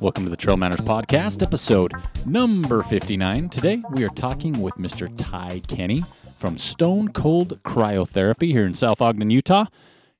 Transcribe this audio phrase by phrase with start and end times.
[0.00, 1.92] Welcome to the Trail Manners Podcast, episode
[2.24, 3.48] number 59.
[3.48, 5.12] Today we are talking with Mr.
[5.16, 6.04] Ty Kenny
[6.36, 9.66] from Stone Cold Cryotherapy here in South Ogden, Utah.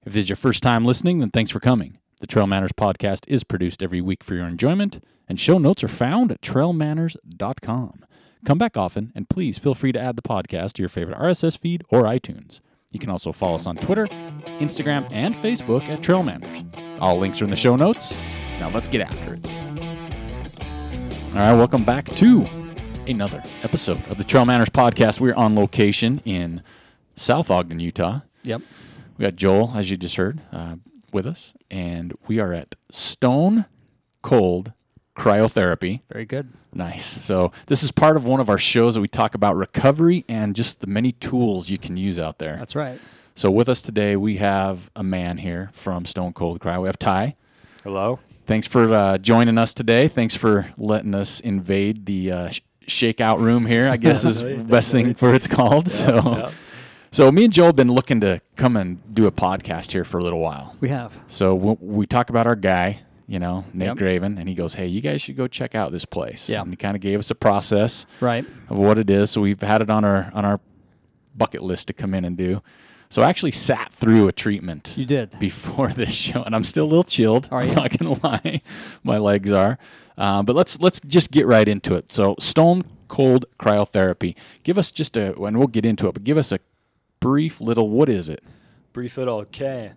[0.05, 1.99] If this is your first time listening, then thanks for coming.
[2.21, 5.89] The Trail Manners Podcast is produced every week for your enjoyment, and show notes are
[5.89, 8.05] found at trailmanners.com.
[8.45, 11.57] Come back often, and please feel free to add the podcast to your favorite RSS
[11.57, 12.61] feed or iTunes.
[12.91, 14.07] You can also follow us on Twitter,
[14.59, 16.65] Instagram, and Facebook at Trail Manners.
[17.01, 18.17] All links are in the show notes.
[18.59, 19.48] Now let's get after it.
[21.29, 22.47] All right, welcome back to
[23.07, 25.21] another episode of the Trail Manners Podcast.
[25.21, 26.63] We're on location in
[27.17, 28.21] South Ogden, Utah.
[28.43, 28.63] Yep.
[29.17, 30.77] We got Joel, as you just heard, uh,
[31.13, 33.67] with us, and we are at Stone
[34.23, 34.73] Cold
[35.17, 36.01] Cryotherapy.
[36.11, 36.49] Very good.
[36.73, 37.05] Nice.
[37.05, 40.57] So this is part of one of our shows that we talk about recovery and
[40.57, 42.57] just the many tools you can use out there.
[42.57, 42.99] That's right.
[43.35, 46.83] So with us today, we have a man here from Stone Cold Cryo.
[46.83, 47.37] We have Ty.
[47.85, 48.19] Hello.
[48.49, 50.09] Thanks for uh, joining us today.
[50.09, 53.89] Thanks for letting us invade the uh, sh- shakeout room here.
[53.91, 55.89] I guess is best thing for it's called.
[55.91, 56.51] so,
[57.13, 60.17] so me and Joel have been looking to come and do a podcast here for
[60.19, 60.75] a little while.
[60.81, 61.21] We have.
[61.27, 63.97] So w- we talk about our guy, you know, Nate Yep.
[63.99, 66.63] Graven, and he goes, "Hey, you guys should go check out this place." Yeah.
[66.63, 68.47] and he kind of gave us a process Right.
[68.71, 69.31] of what it is.
[69.31, 70.59] So we've had it on our on our
[71.37, 72.63] bucket list to come in and do.
[73.11, 75.39] So I actually sat through a treatment You did.
[75.41, 77.49] before this show, and I'm still a little chilled.
[77.51, 77.75] Are I'm you?
[77.75, 78.61] not gonna lie,
[79.03, 79.79] my legs are.
[80.19, 82.13] Um, but let's let's just get right into it.
[82.13, 84.35] So Stone Cold Cryotherapy.
[84.63, 86.13] Give us just a, and we'll get into it.
[86.13, 86.59] But give us a
[87.21, 87.89] brief little.
[87.89, 88.43] What is it?
[88.93, 89.39] Brief little.
[89.39, 89.93] okay.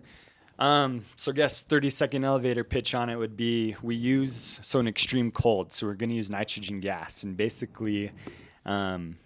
[0.58, 4.78] Um, so I guess 30 second elevator pitch on it would be we use so
[4.78, 5.72] an extreme cold.
[5.72, 8.12] So we're gonna use nitrogen gas and basically
[8.64, 9.16] um,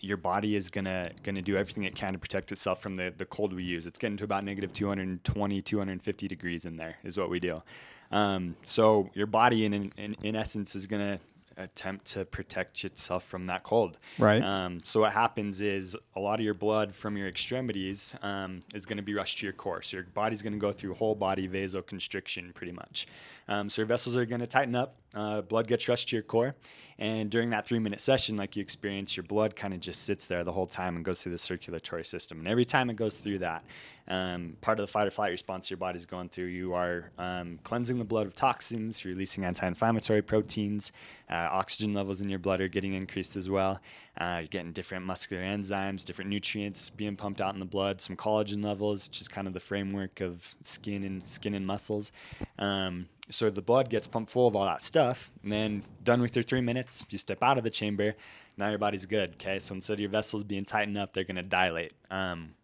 [0.00, 3.26] your body is gonna gonna do everything it can to protect itself from the, the
[3.26, 3.86] cold we use.
[3.86, 7.62] It's getting to about negative 220, 250 degrees in there is what we do.
[8.10, 11.20] Um, so your body in, in in essence is gonna
[11.60, 13.98] attempt to protect itself from that cold.
[14.18, 14.42] Right.
[14.42, 18.86] Um, so what happens is a lot of your blood from your extremities um, is
[18.86, 19.82] going to be rushed to your core.
[19.82, 23.06] So your body's going to go through whole body vasoconstriction pretty much.
[23.50, 24.94] Um, so your vessels are going to tighten up.
[25.12, 26.54] Uh, blood gets rushed to your core,
[27.00, 30.44] and during that three-minute session, like you experience, your blood kind of just sits there
[30.44, 32.38] the whole time and goes through the circulatory system.
[32.38, 33.64] And every time it goes through that,
[34.06, 37.58] um, part of the fight or flight response your body's going through, you are um,
[37.64, 40.92] cleansing the blood of toxins, releasing anti-inflammatory proteins,
[41.28, 43.80] uh, oxygen levels in your blood are getting increased as well.
[44.20, 48.14] Uh, you're getting different muscular enzymes, different nutrients being pumped out in the blood, some
[48.14, 52.12] collagen levels, which is kind of the framework of skin and skin and muscles.
[52.60, 56.34] Um, so the blood gets pumped full of all that stuff, and then done with
[56.36, 58.14] your three minutes, you step out of the chamber.
[58.56, 59.34] Now your body's good.
[59.34, 61.92] Okay, so instead of your vessels being tightened up, they're going to dilate.
[62.10, 62.54] Um,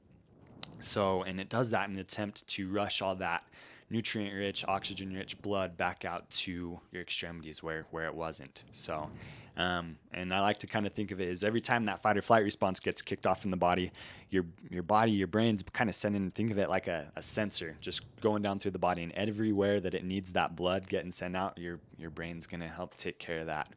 [0.80, 3.44] so, and it does that in an attempt to rush all that
[3.90, 8.64] nutrient rich, oxygen rich blood back out to your extremities where, where it wasn't.
[8.72, 9.08] So,
[9.56, 12.16] um, and I like to kind of think of it as every time that fight
[12.16, 13.92] or flight response gets kicked off in the body,
[14.30, 17.76] your, your body, your brain's kind of sending, think of it like a, a sensor
[17.80, 21.36] just going down through the body and everywhere that it needs that blood getting sent
[21.36, 23.68] out, your, your brain's going to help take care of that.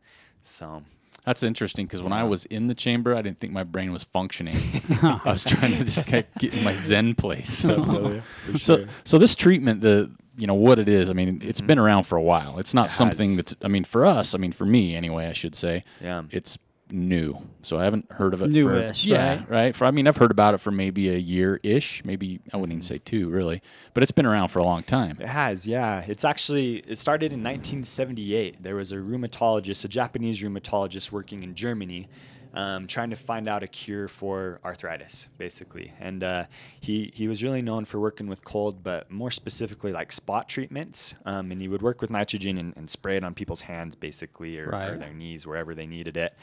[0.42, 0.84] So,
[1.30, 4.04] That's interesting because when I was in the chamber, I didn't think my brain was
[4.04, 4.56] functioning.
[5.04, 7.64] I was trying to just kind of get in my Zen place.
[7.70, 8.22] So,
[8.58, 11.08] so, so this treatment, the you know what it is.
[11.08, 11.68] I mean, it's mm-hmm.
[11.68, 12.58] been around for a while.
[12.58, 13.36] It's not It something has.
[13.36, 13.56] that's.
[13.62, 15.84] I mean, for us, I mean, for me anyway, I should say.
[16.02, 16.24] Yeah.
[16.32, 16.58] It's
[16.92, 18.50] new, so I haven't heard of it.
[18.50, 19.50] Newish, for, yeah, right?
[19.50, 19.76] right.
[19.76, 22.04] For I mean, I've heard about it for maybe a year ish.
[22.06, 23.62] Maybe I wouldn't even say two, really,
[23.94, 25.18] but it's been around for a long time.
[25.20, 26.04] It has, yeah.
[26.08, 28.64] It's actually it started in 1978.
[28.64, 32.08] There was a rheumatologist, a Japanese rheumatologist working in Germany,
[32.54, 35.94] um, trying to find out a cure for arthritis, basically.
[36.00, 36.46] And uh,
[36.80, 41.16] he he was really known for working with cold, but more specifically like spot treatments.
[41.26, 44.58] Um, and he would work with nitrogen and, and spray it on people's hands, basically,
[44.60, 46.34] or, or their knees, wherever they needed it.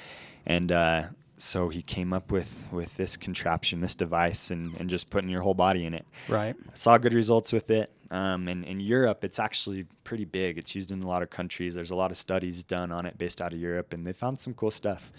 [0.47, 1.03] And uh,
[1.39, 5.43] so he came up with with this contraption, this device, and, and just putting your
[5.43, 6.55] whole body in it Right.
[6.75, 7.93] saw good results with it.
[8.11, 10.59] Um, and in Europe, it's actually pretty big.
[10.59, 11.75] It's used in a lot of countries.
[11.75, 14.39] There's a lot of studies done on it based out of Europe, and they found
[14.39, 15.13] some cool stuff.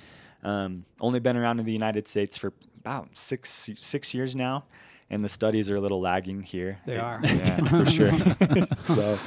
[0.48, 4.64] Um, only been around in the United States for about six six years now,
[5.10, 6.80] and the studies are a little lagging here.
[6.86, 7.20] They It- are.
[7.24, 8.12] yeah, for sure.
[8.78, 9.18] so,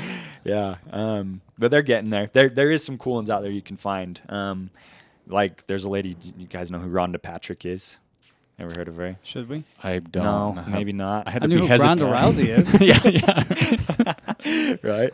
[0.45, 2.31] yeah, um, but they're getting there.
[2.33, 4.21] There there is some cool ones out there you can find.
[4.29, 4.71] Um,
[5.27, 6.17] like there's a lady.
[6.39, 7.99] You guys know who Rhonda Patrick is?
[8.61, 9.17] Ever heard of Ray?
[9.23, 9.65] Should we?
[9.83, 10.55] I don't.
[10.55, 11.27] No, I- maybe not.
[11.27, 12.03] I had I to knew be who hesitant.
[12.03, 12.81] Ronda Rousey is.
[14.05, 14.77] yeah, yeah.
[14.83, 15.13] right?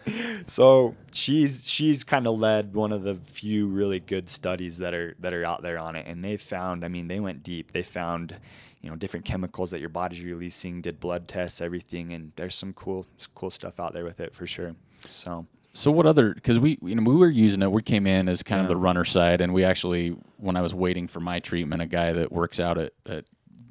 [0.49, 5.15] So she's she's kind of led one of the few really good studies that are
[5.21, 6.85] that are out there on it, and they found.
[6.85, 7.71] I mean, they went deep.
[7.73, 8.37] They found,
[8.83, 10.81] you know, different chemicals that your body's releasing.
[10.83, 13.07] Did blood tests, everything, and there's some cool
[13.37, 14.75] cool stuff out there with it for sure.
[15.09, 16.35] So So what other?
[16.35, 17.71] Because we, you know, we were using it.
[17.71, 20.75] We came in as kind of the runner side, and we actually, when I was
[20.75, 23.25] waiting for my treatment, a guy that works out at, at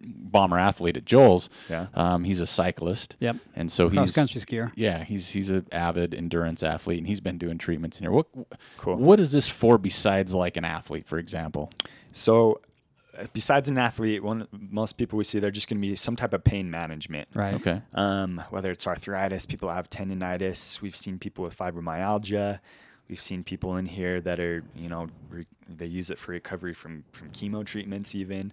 [0.07, 1.88] Bomber Athlete at Joel's, Yeah.
[1.94, 3.16] um, he's a cyclist.
[3.19, 3.38] Yep.
[3.56, 4.72] And so he's Cross country skier.
[4.75, 8.12] Yeah, he's he's an avid endurance athlete, and he's been doing treatments in here.
[8.12, 8.28] What
[8.78, 8.98] Cool.
[8.98, 11.72] What is this for besides like an athlete, for example?
[12.12, 12.62] so.
[13.18, 16.16] uh, Besides an athlete, one most people we see they're just going to be some
[16.18, 17.30] type of pain management.
[17.34, 17.54] Right.
[17.56, 17.81] Okay.
[17.94, 20.81] um, whether it's arthritis, people have tendonitis.
[20.81, 22.60] We've seen people with fibromyalgia.
[23.08, 26.74] We've seen people in here that are, you know, re- they use it for recovery
[26.74, 28.51] from from chemo treatments, even.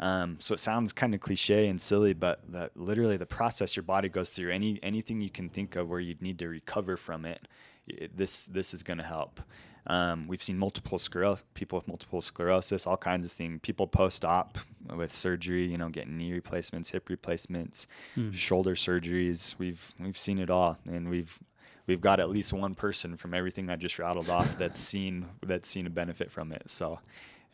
[0.00, 3.84] Um, so it sounds kind of cliche and silly, but that literally the process your
[3.84, 7.24] body goes through, any anything you can think of where you'd need to recover from
[7.24, 7.46] it,
[7.90, 9.40] i- this this is going to help.
[9.86, 13.60] Um, we've seen multiple sclerosis, people with multiple sclerosis, all kinds of things.
[13.62, 14.56] People post-op
[14.96, 17.86] with surgery, you know, getting knee replacements, hip replacements,
[18.32, 19.54] shoulder surgeries.
[19.58, 21.38] We've we've seen it all, and we've
[21.86, 25.68] we've got at least one person from everything I just rattled off that's seen that's
[25.68, 26.62] seen a benefit from it.
[26.70, 26.98] So,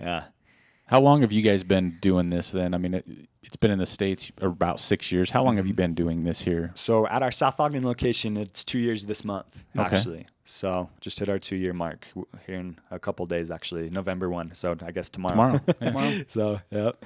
[0.01, 0.27] yeah.
[0.91, 2.51] How long have you guys been doing this?
[2.51, 3.07] Then I mean, it,
[3.45, 5.31] it's been in the states about six years.
[5.31, 6.73] How long have you been doing this here?
[6.75, 9.97] So at our South Ogden location, it's two years this month, Okay.
[9.97, 10.27] actually.
[10.43, 12.09] So just hit our two year mark
[12.45, 14.53] here in a couple days, actually, November 1.
[14.55, 15.59] So I guess tomorrow.
[15.59, 15.61] Tomorrow.
[15.81, 16.25] Tomorrow.
[16.27, 17.05] so, yep.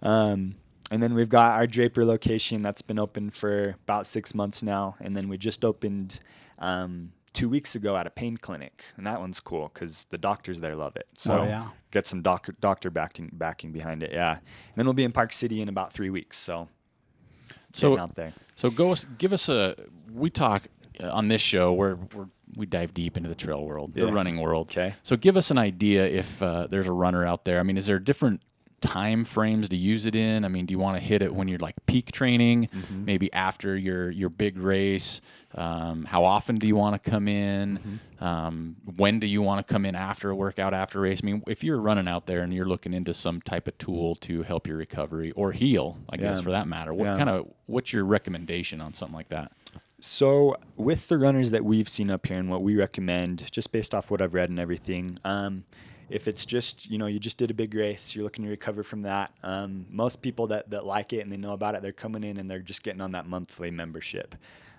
[0.00, 0.54] Um,
[0.92, 4.94] and then we've got our Draper location that's been open for about six months now.
[5.00, 6.20] And then we just opened
[6.60, 8.84] um, two weeks ago at a pain clinic.
[8.96, 11.06] And that one's cool because the doctors there love it.
[11.14, 11.68] So Oh, yeah.
[11.90, 14.12] get some doctor, doctor backing, backing behind it.
[14.12, 14.32] Yeah.
[14.36, 14.40] And
[14.76, 16.38] then we'll be in Park City in about three weeks.
[16.38, 16.68] So,
[17.72, 18.32] So out there.
[18.54, 19.74] So go give us a.
[20.12, 20.68] We talk
[21.02, 22.26] uh, on this show where we're,
[22.56, 24.68] we dive deep into the trail world, the running world.
[24.70, 24.94] Okay.
[25.02, 27.58] So give us an idea if uh, there's a runner out there.
[27.58, 28.42] I mean, is there different
[28.84, 30.44] time frames to use it in?
[30.44, 33.04] I mean, do you want to hit it when you're like peak training, Mm-hmm.
[33.04, 35.20] maybe after your your big race?
[35.54, 37.78] Um, how often do you want to come in?
[37.78, 38.24] Mm-hmm.
[38.24, 41.20] Um, when do you want to come in after a workout, after a race?
[41.22, 44.16] I mean, if you're running out there and you're looking into some type of tool
[44.16, 47.16] to help your recovery or heal, I guess for that matter, what Yeah.
[47.16, 49.52] kind of what's your recommendation on something like that?
[50.00, 53.94] So, with the runners that we've seen up here and what we recommend, just based
[53.94, 55.64] off what I've read and everything, um,
[56.08, 58.82] if it's just you know you just did a big race, you're looking to recover
[58.82, 59.32] from that.
[59.42, 62.38] Um, most people that that like it and they know about it, they're coming in
[62.38, 64.34] and they're just getting on that monthly membership.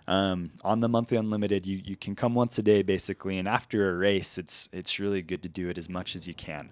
[0.08, 3.90] Um, on the monthly unlimited, you you can come once a day basically, and after
[3.90, 6.70] a race, it's it's really good to do it as much as you can.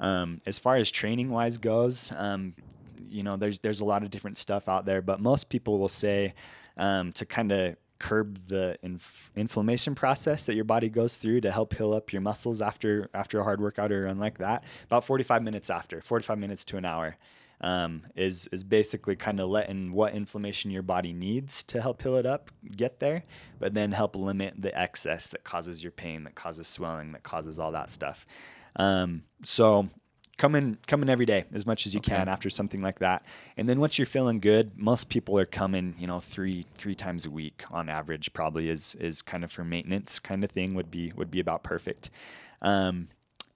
[0.00, 2.54] Um, as far as training wise goes, um,
[3.08, 5.88] you know, there's there's a lot of different stuff out there, but most people will
[5.88, 6.34] say
[6.76, 11.50] um, to kind of curb the inf- inflammation process that your body goes through to
[11.50, 14.64] help heal up your muscles after after a hard workout or run like that.
[14.86, 17.16] About 45 minutes after, 45 minutes to an hour.
[17.60, 22.16] Um, is is basically kind of letting what inflammation your body needs to help heal
[22.16, 23.22] it up get there,
[23.58, 27.58] but then help limit the excess that causes your pain, that causes swelling, that causes
[27.58, 28.26] all that stuff.
[28.76, 29.88] Um, so
[30.36, 33.24] come in come in every day as much as you can after something like that.
[33.56, 37.26] And then once you're feeling good most people are coming you know three three times
[37.26, 40.90] a week on average probably is is kind of for maintenance kind of thing would
[40.90, 42.10] be would be about perfect.
[42.62, 43.08] Um,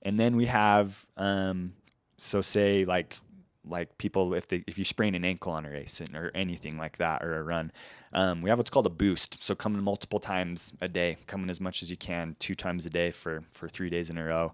[0.02, 1.72] and then we have um,
[2.18, 3.18] so say like
[3.68, 6.78] like people if they if you sprain an ankle on a race and- or anything
[6.78, 7.70] like that or a run
[8.14, 9.42] um, we have what's called a boost.
[9.42, 12.90] So coming multiple times a day coming as much as you can two times a
[12.90, 14.52] day for for three days in a row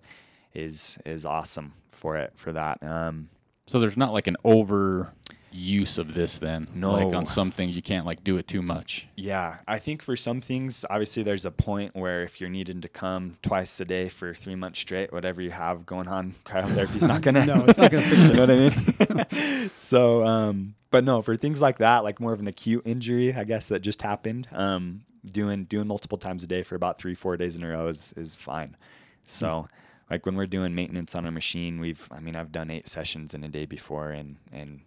[0.55, 3.29] is is awesome for it for that um,
[3.67, 5.13] So there's not like an over
[5.55, 6.67] use of this then.
[6.75, 9.07] No like on some things you can't like do it too much.
[9.17, 12.89] Yeah, I think for some things, obviously, there's a point where if you're needing to
[12.89, 17.23] come twice a day for three months straight, whatever you have going on, cryotherapy's not
[17.23, 17.45] gonna.
[17.55, 19.71] No, it's not gonna fix it you know what I mean?
[19.75, 23.45] so, um, but no, for things like that, like more of an acute injury, I
[23.45, 24.49] guess that just happened.
[24.51, 27.89] Um, doing doing multiple times a day for about three four days in a row
[27.89, 28.77] is is fine.
[29.25, 29.69] So.
[30.11, 33.35] Like when we're doing maintenance on a machine, we've I mean I've done eight sessions
[33.35, 34.81] in a day before and and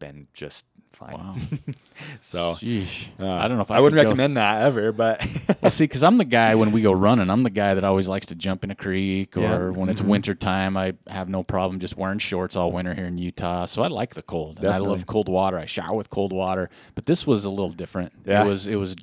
[0.00, 1.14] been just fine.
[1.14, 1.36] Wow.
[2.20, 5.26] so uh, I don't know if I, I, wouldn't go- recommend that ever, but
[5.62, 8.08] Well, see, because I'm the guy when we go running, I'm the guy that always
[8.08, 9.68] likes to jump in a creek, or Yeah.
[9.70, 13.18] when it's winter time, I have no problem just wearing shorts all winter here in
[13.18, 13.64] Utah.
[13.66, 15.58] So I like the cold, and I love cold water.
[15.58, 18.12] I shower with cold water, but this was a little different.
[18.26, 18.44] Yeah.
[18.44, 18.96] It was it was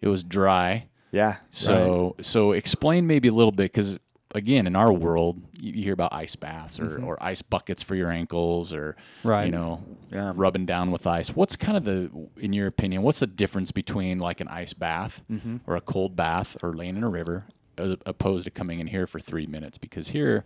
[0.00, 0.88] it was dry.
[1.12, 1.36] yeah.
[1.50, 3.98] So so explain maybe a little bit because
[4.34, 7.94] again in our world you, you hear about ice baths or, or ice buckets for
[7.94, 9.46] your ankles or Right.
[9.46, 10.32] you know Yeah.
[10.34, 11.34] rubbing down with ice.
[11.34, 15.22] What's kind of the in your opinion what's the difference between like an ice bath
[15.66, 17.44] or a cold bath or laying in a river
[17.78, 20.44] as opposed to coming in here for three minutes because here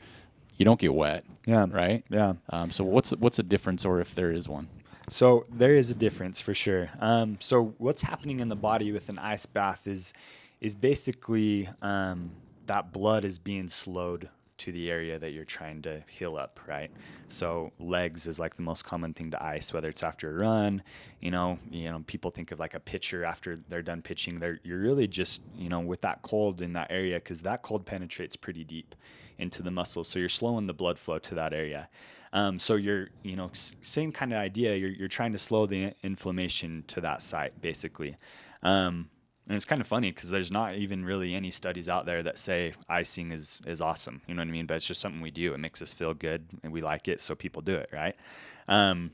[0.56, 1.24] you don't get wet.
[1.46, 1.66] Yeah.
[1.70, 2.04] Right.
[2.10, 2.32] Yeah.
[2.50, 4.68] Um, so what's what's the difference or if there is one?
[5.10, 6.90] So there is a difference for sure.
[7.00, 10.12] Um, so what's happening in the body with an ice bath is
[10.60, 12.30] is basically um,
[12.68, 16.90] that blood is being slowed to the area that you're trying to heal up, right?
[17.28, 20.82] So legs is like the most common thing to ice, whether it's after a run,
[21.20, 24.40] you know, you know, people think of like a pitcher after they're done pitching.
[24.40, 27.86] They're you're really just, you know, with that cold in that area because that cold
[27.86, 28.96] penetrates pretty deep
[29.38, 30.08] into the muscles.
[30.08, 31.88] So you're slowing the blood flow to that area.
[32.32, 34.74] Um, so you're, you know, same kind of idea.
[34.74, 38.16] You're, you're trying to slow the inflammation to that site, basically.
[38.62, 39.08] Um,
[39.48, 42.38] and it's kind of funny because there's not even really any studies out there that
[42.38, 44.20] say icing is is awesome.
[44.26, 44.66] You know what I mean?
[44.66, 45.54] But it's just something we do.
[45.54, 48.14] It makes us feel good, and we like it, so people do it, right?
[48.68, 49.10] Um,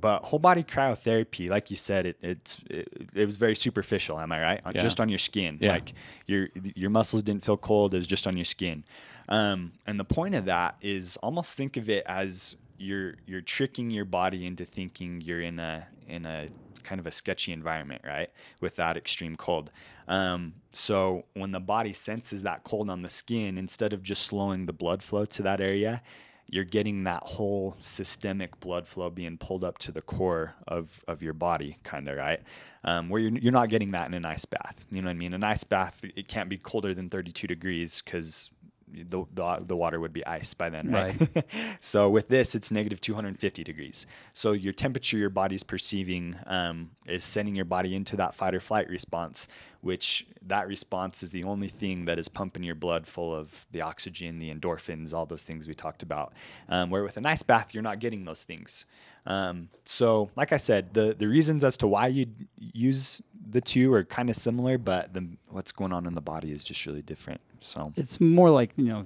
[0.00, 4.18] but whole body cryotherapy, like you said, it it's it, it was very superficial.
[4.20, 4.60] Am I right?
[4.74, 4.82] Yeah.
[4.82, 5.72] Just on your skin, Yeah.
[5.72, 5.92] like
[6.26, 7.92] your your muscles didn't feel cold.
[7.92, 8.84] It was just on your skin.
[9.28, 13.90] Um, and the point of that is almost think of it as you're you're tricking
[13.90, 16.48] your body into thinking you're in a in a
[16.82, 18.30] kind of a sketchy environment, right?
[18.60, 19.70] With that extreme cold.
[20.08, 24.66] Um, so when the body senses that cold on the skin, instead of just slowing
[24.66, 26.02] the blood flow to that area,
[26.48, 31.22] you're getting that whole systemic blood flow being pulled up to the core of, of
[31.22, 32.40] your body, kind of, right?
[32.84, 34.84] Um, where you're, you're not getting that in an ice bath.
[34.90, 35.32] You know what I mean?
[35.32, 38.50] An ice bath, it can't be colder than 32 degrees because
[38.92, 41.44] the, the, the water would be ice by then, right?
[41.80, 44.06] so with this, it's negative 250 degrees.
[44.32, 48.60] So your temperature your body's perceiving um, is sending your body into that fight or
[48.60, 49.48] flight response,
[49.82, 53.80] which that response is the only thing that is pumping your blood full of the
[53.82, 56.32] oxygen, the endorphins, all those things we talked about.
[56.68, 58.86] Um, where with an ice bath, you're not getting those things.
[59.26, 62.26] Um, so, like I said, the the reasons as to why you
[62.58, 63.20] use
[63.50, 66.64] the two are kind of similar, but the what's going on in the body is
[66.64, 67.40] just really different.
[67.60, 69.04] So, It's more like you know,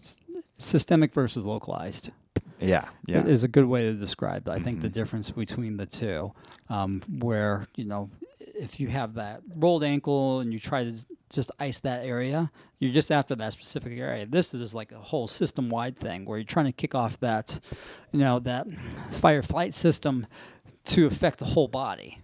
[0.58, 2.10] systemic versus localized.
[2.60, 6.32] yeah, yeah, is a good way to describe, I think, the difference between the two.
[6.68, 8.08] Um, where, you know,
[8.58, 10.92] if you have that rolled ankle and you try to
[11.30, 14.26] just ice that area, you're just after that specific area.
[14.26, 17.58] This is like a whole system wide thing where you're trying to kick off that,
[18.12, 18.66] you know, that
[19.10, 20.26] fire flight system
[20.86, 22.20] to affect the whole body.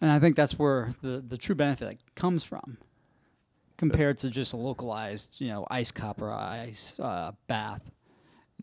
[0.00, 2.78] And I think that's where the, the true benefit comes from
[3.76, 7.90] compared to just a localized, you know, ice cup or ice uh, bath.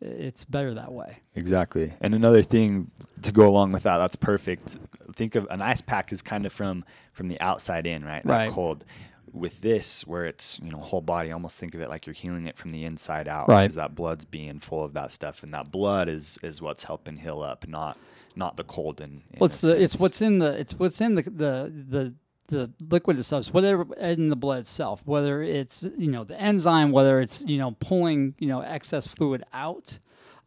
[0.02, 1.18] It's better that way.
[1.36, 1.94] Exactly.
[2.02, 2.92] And another thing
[3.24, 4.78] to go along with that, that's perfect.
[5.14, 8.24] Think of an ice pack is kind of from from the outside in, right?
[8.26, 8.52] That Right.
[8.52, 8.86] cold.
[9.34, 12.48] With this, where it's you know whole body, almost think of it like you're healing
[12.48, 13.64] it from the inside out, Right.
[13.64, 17.18] Because that blood's being full of that stuff, and that blood is is what's helping
[17.18, 17.98] heal up, not
[18.36, 19.02] not the cold.
[19.02, 22.14] In Well, it's the it's what's in the it's what's in the the the
[22.48, 27.20] the liquid itself, whatever in the blood itself, whether it's you know the enzyme, whether
[27.20, 30.00] it's you know pulling you know excess fluid out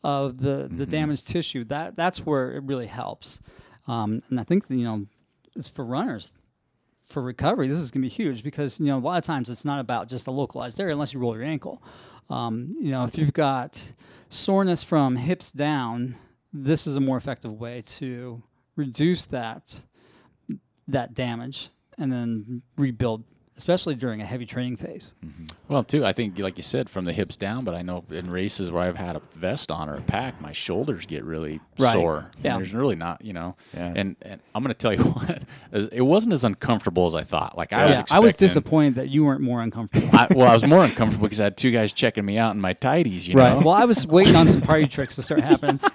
[0.02, 1.64] of the the damaged tissue.
[1.64, 3.40] That that's where it really helps.
[3.86, 5.06] Um, and I think you know
[5.54, 6.32] it's for runners
[7.06, 7.68] for recovery.
[7.68, 9.80] This is going to be huge because you know a lot of times it's not
[9.80, 11.82] about just a localized area unless you roll your ankle.
[12.30, 13.92] Um, you know if you've got
[14.30, 16.16] soreness from hips down,
[16.52, 18.42] this is a more effective way to
[18.76, 19.82] reduce that
[20.88, 23.22] that damage and then rebuild,
[23.56, 25.14] especially during a heavy training phase.
[25.24, 25.46] Mm-hmm.
[25.68, 27.64] Well, too, I think, like you said, from the hips down.
[27.64, 30.50] But I know in races where I've had a vest on or a pack, my
[30.52, 31.92] shoulders get really Right.
[31.92, 32.30] sore.
[32.42, 32.54] Yeah.
[32.54, 33.54] And there's really not, you know.
[33.74, 33.92] Yeah.
[33.94, 35.42] And and I'm going to tell you what,
[35.92, 37.56] it wasn't as uncomfortable as I thought.
[37.56, 38.16] Like I was expecting.
[38.16, 40.08] I was disappointed that you weren't more uncomfortable.
[40.12, 42.60] I, well, I was more uncomfortable because I had two guys checking me out in
[42.60, 43.28] my tighties.
[43.28, 43.50] You right.
[43.52, 43.58] know.
[43.60, 45.78] Well, I was waiting on some party tricks to start happening.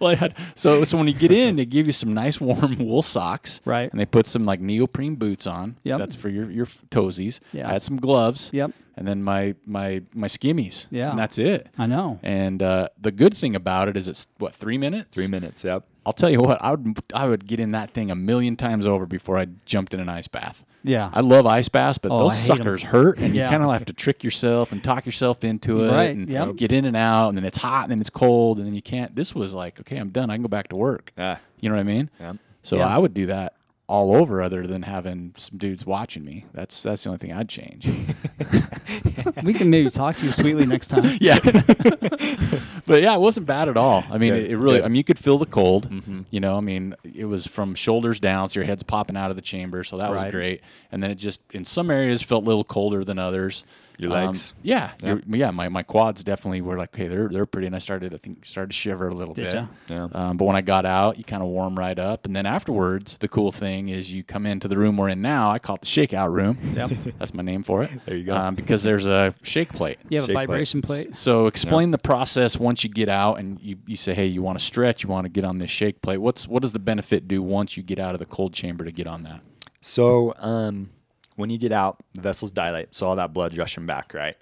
[0.00, 2.76] well, I had, so so when you get in, they give you some nice warm
[2.78, 3.90] wool socks, Right.
[3.90, 5.76] And they put some like neoprene boots on.
[5.84, 5.98] Yep.
[5.98, 7.40] That's for your your toesies.
[7.52, 7.68] Yeah.
[7.68, 8.50] I had some gloves.
[8.52, 8.72] Yep.
[8.96, 10.86] And then my my my skimmies.
[10.90, 11.10] Yeah.
[11.10, 11.68] And that's it.
[11.78, 12.18] I know.
[12.22, 15.14] And uh, the good thing about it is it's what three minutes.
[15.14, 15.64] three minutes.
[15.64, 15.84] Yep.
[16.06, 18.86] I'll tell you what, I would I would get in that thing a million times
[18.86, 20.64] over before I jumped in an ice bath.
[20.84, 21.10] Yeah.
[21.12, 22.56] I love ice baths, but Oh, those I hate 'em.
[22.58, 23.46] suckers hurt, and Yeah.
[23.46, 26.54] you kind of have to trick yourself and talk yourself into it, Right, and yep.
[26.54, 28.82] get in and out, and then it's hot, and then it's cold, and then you
[28.82, 29.16] can't.
[29.16, 30.30] This was like, okay, I'm done.
[30.30, 31.12] I can go back to work.
[31.18, 31.38] Yeah.
[31.60, 32.08] You know what I mean?
[32.20, 32.34] Yeah.
[32.62, 32.86] So Yeah.
[32.86, 33.54] I would do that
[33.88, 36.44] all over, other than having some dudes watching me.
[36.52, 37.86] That's that's the only thing I'd change.
[39.44, 41.04] we can maybe talk to you sweetly next time.
[41.20, 41.38] yeah,
[42.86, 44.04] but yeah, it wasn't bad at all.
[44.10, 44.78] I mean, Good, it, it really.
[44.78, 44.84] good.
[44.84, 45.88] I mean, you could feel the cold.
[45.88, 46.22] Mm-hmm.
[46.30, 49.36] You know, I mean, it was from shoulders down, so your head's popping out of
[49.36, 50.62] the chamber, so that was great.
[50.90, 53.64] And then it just in some areas felt a little colder than others.
[53.98, 54.52] Your Um, legs?
[54.62, 55.50] yeah, your- yeah.
[55.50, 57.66] My, my quads definitely were like, okay, they're they're pretty.
[57.66, 59.54] And I started, I think, started to shiver a little Did bit.
[59.54, 59.66] ya?
[59.88, 60.08] Yeah.
[60.12, 63.18] Um, but when I got out, you kind of warm right up, and then afterwards,
[63.18, 65.50] the cool thing is you come into the room we're in now.
[65.50, 66.58] I call it the shakeout room.
[66.74, 66.90] Yep.
[67.18, 67.90] That's my name for it.
[68.04, 68.34] There you go.
[68.34, 69.98] Um, because there's a shake plate.
[70.08, 70.46] You have a Shake plate.
[70.46, 71.14] vibration plate.
[71.16, 74.58] So explain the process once you get out and you, you say, hey, you want
[74.58, 76.18] to stretch, you want to get on this shake plate.
[76.18, 78.92] What's what does the benefit do once you get out of the cold chamber to
[78.92, 79.40] get on that?
[79.80, 80.90] So um,
[81.36, 84.36] when you get out, the vessels dilate, so all that blood's rushing back, right?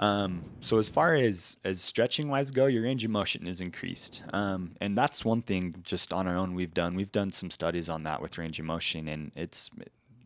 [0.00, 4.22] Um, so as far as as stretching wise go, your range of motion is increased,
[4.32, 6.94] um, and that's one thing just on our own we've done.
[6.94, 9.70] We've done some studies on that with range of motion, and it's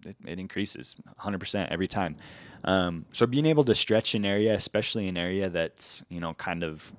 [0.05, 2.17] it, it increases 100% every time.
[2.65, 6.63] Um, so being able to stretch an area, especially an area that's you know kind
[6.63, 6.93] of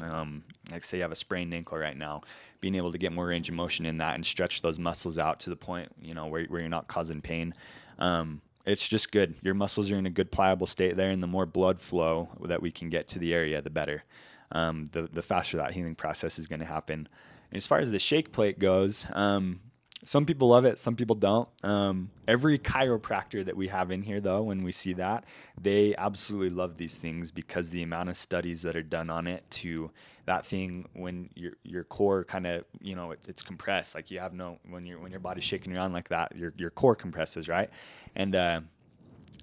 [0.00, 2.22] um, like say you have a sprained ankle right now,
[2.60, 5.40] being able to get more range of motion in that and stretch those muscles out
[5.40, 7.52] to the point you know where, where you're not causing pain.
[7.98, 9.34] Um, it's just good.
[9.42, 12.62] Your muscles are in a good pliable state there, and the more blood flow that
[12.62, 14.04] we can get to the area, the better.
[14.52, 17.08] Um, the the faster that healing process is going to happen.
[17.50, 19.60] And as far as the shake plate goes, um,
[20.04, 21.48] some people love it, some people don't.
[21.62, 25.24] Um, every chiropractor that we have in here, though, when we see that,
[25.60, 29.48] they absolutely love these things because the amount of studies that are done on it
[29.50, 29.90] to
[30.26, 34.18] that thing when your your core kind of you know it, it's compressed, like you
[34.18, 37.48] have no when your when your body's shaking around like that, your your core compresses,
[37.48, 37.70] right?
[38.16, 38.60] And uh,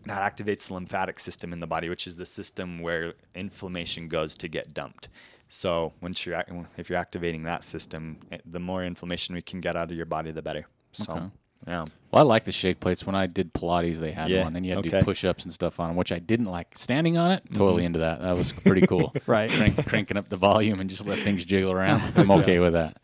[0.05, 4.35] that activates the lymphatic system in the body, which is the system where inflammation goes
[4.35, 5.09] to get dumped.
[5.49, 6.41] So once you're
[6.77, 10.05] if you're activating that system, eh, the more inflammation we can get out of your
[10.05, 10.65] body, the better.
[10.91, 11.25] So Okay.
[11.67, 13.05] yeah, Well, I like the shake plates.
[13.05, 15.43] When I did Pilates, they had Yeah, one, and you had to do push ups
[15.43, 16.77] and stuff on them, which I didn't like.
[16.77, 18.21] Standing on it, totally into that.
[18.21, 19.13] That was pretty cool.
[19.25, 19.49] Right.
[19.49, 22.11] Crank, cranking up the volume and just let things jiggle around.
[22.15, 22.97] I'm okay with that.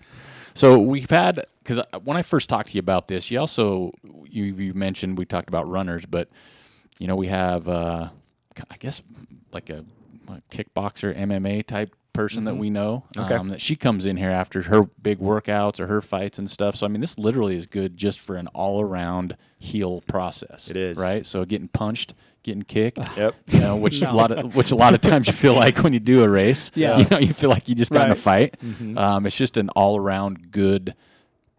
[0.54, 3.92] So we've had because when I first talked to you about this, you also
[4.24, 6.30] you, you mentioned we talked about runners, but
[7.00, 8.10] you know we have uh,
[8.70, 9.02] I guess
[9.52, 9.84] like a,
[10.30, 13.26] a kickboxer MMA type person that we know Mm-hmm.
[13.26, 13.36] Okay.
[13.36, 16.76] um, that she comes in here after her big workouts or her fights and stuff.
[16.76, 20.70] So I mean, this literally is good just for an all around heal process.
[20.70, 20.98] It is.
[20.98, 21.26] right.
[21.26, 23.00] So getting punched, getting kicked.
[23.18, 23.36] Yep.
[23.48, 24.12] You know, which No.
[24.12, 26.30] a lot of which a lot of times you feel like when you do a
[26.30, 26.72] race.
[26.76, 26.98] Yeah.
[26.98, 28.56] You know, you feel like you just got in a Right.
[28.60, 28.98] fight.
[28.98, 30.96] Um, it's just an all around good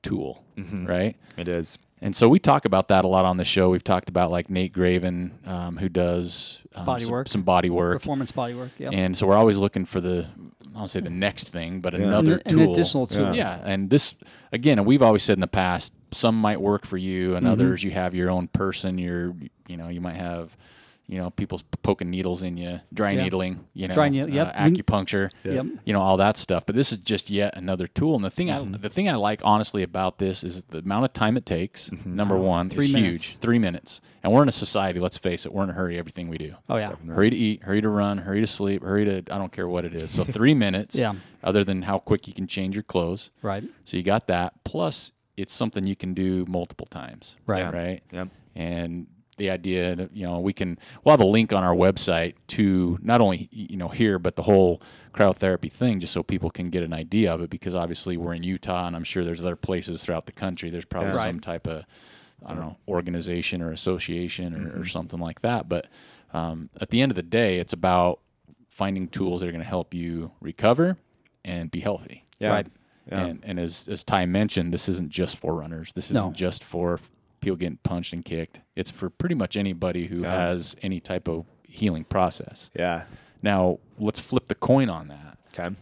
[0.03, 1.16] tool, right?
[1.37, 1.79] it is.
[2.03, 3.71] And so we talk about that a lot on the show.
[3.71, 7.29] We've talked about like Nate Graven, um, who does um, Body some, work.
[7.29, 8.71] some body work, Performance body work.
[8.79, 8.91] Yeah.
[8.93, 10.27] and so we're always looking for the
[10.75, 13.35] I don't say the next thing, but An- another an tool, additional tool.
[13.35, 14.15] Yeah, and this
[14.53, 17.37] again, and we've always said in the past, some might work for you, Mm-hmm.
[17.39, 18.99] and others you have your own person.
[18.99, 19.35] You're,
[19.67, 20.55] you know, you might have,
[21.09, 23.23] you know, people poking needles in you, dry Yeah.
[23.23, 24.53] needling, you know, Dry needle- yep.
[24.55, 25.66] uh, acupuncture, Yep.
[25.85, 26.66] you know, all that stuff.
[26.66, 28.16] But this is just yet another tool.
[28.16, 28.75] And the thing, Mm-hmm.
[28.75, 31.90] I, the thing I like honestly about this is the amount of time it takes.
[32.05, 33.25] Number one Three is minutes.
[33.25, 34.01] huge, three minutes.
[34.23, 34.99] And we're in a society.
[34.99, 35.97] Let's face it, we're in a hurry.
[35.99, 36.55] Everything we do.
[36.69, 36.92] Oh yeah.
[37.07, 39.85] Hurry to eat, hurry to run, hurry to sleep, hurry to I don't care what
[39.85, 40.11] it is.
[40.11, 40.97] So three minutes.
[40.97, 41.14] Yeah.
[41.45, 43.31] Other than how quick you can change your clothes.
[43.42, 43.62] Right.
[43.85, 44.55] So you got that.
[44.64, 47.37] Plus, it's something you can do multiple times.
[47.47, 47.73] Right.
[47.73, 48.03] Right.
[48.11, 48.29] Yep.
[48.57, 52.35] And the idea, that, you know, we can we'll have a link on our website
[52.49, 54.81] to not only you know here, but the whole
[55.12, 57.51] cryotherapy thing, just so people can get an idea of it.
[57.51, 60.70] Because obviously we're in Utah, and I'm sure there's other places throughout the country.
[60.70, 61.22] There's probably Yeah.
[61.25, 61.85] some type of
[62.44, 64.81] I don't know organization or association or, Mm-hmm.
[64.81, 65.68] or something like that.
[65.68, 65.87] But
[66.33, 68.20] um, at the end of the day, it's about
[68.68, 70.99] finding tools that are going to help you recover
[71.44, 72.25] and be healthy.
[72.38, 72.51] Yeah.
[72.51, 72.66] Right.
[73.11, 73.25] Yeah.
[73.25, 75.92] And, and as, as Ty mentioned, this isn't just for runners.
[75.94, 77.11] This isn't just for f-
[77.47, 78.61] people getting punched and kicked.
[78.75, 80.33] It's for pretty much anybody who Yeah.
[80.49, 82.71] has any type of healing process.
[82.77, 83.05] yeah.
[83.43, 85.39] Now, let's flip the coin on that.
[85.55, 85.77] Okay.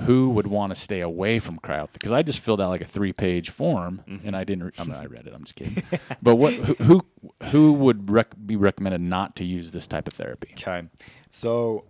[0.00, 1.88] Who would want to stay away from cryo?
[1.92, 4.26] Because I just filled out like a three-page form, Mm-hmm.
[4.26, 4.64] and I didn't.
[4.64, 5.32] Re- I mean, I read it.
[5.34, 5.82] I'm just kidding.
[6.22, 6.52] but what?
[6.54, 6.74] Who?
[6.84, 7.06] Who,
[7.50, 10.50] who would rec- be recommended not to use this type of therapy?
[10.52, 10.82] Okay.
[11.30, 11.84] So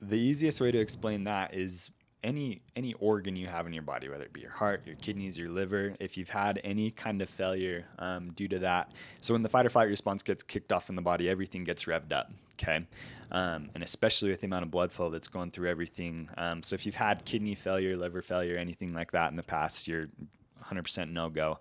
[0.00, 1.90] the easiest way to explain that is
[2.24, 5.38] any any organ you have in your body, whether it be your heart, your kidneys,
[5.38, 8.90] your liver, if you've had any kind of failure um, due to that.
[9.20, 11.84] So when the fight or flight response gets kicked off in the body, everything gets
[11.84, 12.32] revved up.
[12.54, 12.84] Okay.
[13.30, 16.28] Um, and especially with the amount of blood flow that's going through everything.
[16.36, 19.86] Um, so if you've had kidney failure, liver failure, anything like that in the past,
[19.86, 20.08] you're
[20.64, 21.58] 100% no go.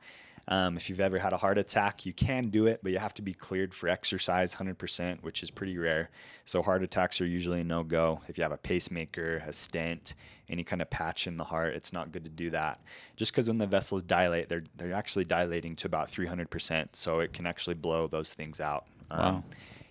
[0.47, 3.13] Um, if you've ever had a heart attack, you can do it, but you have
[3.15, 6.09] to be cleared for exercise 100%, which is pretty rare.
[6.45, 8.19] So heart attacks are usually no go.
[8.27, 10.15] If you have a pacemaker, a stent,
[10.49, 12.81] any kind of patch in the heart, it's not good to do that.
[13.15, 17.31] Just because when the vessels dilate, they're they're actually dilating to about 300%, so it
[17.31, 18.87] can actually blow those things out.
[19.11, 19.43] Um, Wow.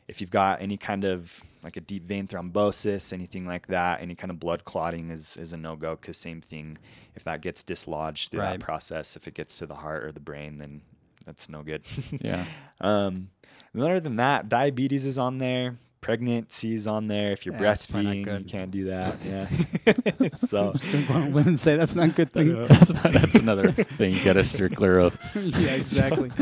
[0.08, 4.14] If you've got any kind of like a deep vein thrombosis, anything like that, any
[4.14, 6.76] kind of blood clotting is, is a no go because same thing.
[7.14, 8.58] If that gets dislodged through Right.
[8.58, 10.82] that process, if it gets to the heart or the brain, then
[11.24, 11.82] that's no good.
[12.20, 12.44] Yeah.
[12.80, 13.28] Um,
[13.78, 15.76] other than that, diabetes is on there.
[16.00, 17.30] Pregnancy is on there.
[17.30, 19.16] If you're Yeah, that's probably not breastfeeding, you can't do that.
[20.20, 20.28] Yeah.
[20.34, 20.74] so
[21.30, 22.66] Women say that's not a good thing.
[22.66, 25.16] that's, not, that's another thing you got to steer clear of.
[25.36, 26.32] yeah, exactly.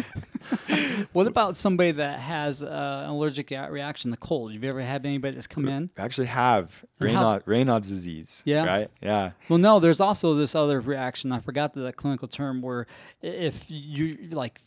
[1.12, 4.52] what about somebody that has uh, an allergic reaction to cold?
[4.52, 5.90] Have you ever had anybody that's come in?
[5.96, 8.42] actually have Raynaud, Raynaud's disease.
[8.44, 8.64] Yeah?
[8.64, 8.90] Right.
[9.02, 9.32] Yeah.
[9.48, 11.32] Well, no, there's also this other reaction.
[11.32, 12.86] I forgot the clinical term where
[13.22, 14.60] if you like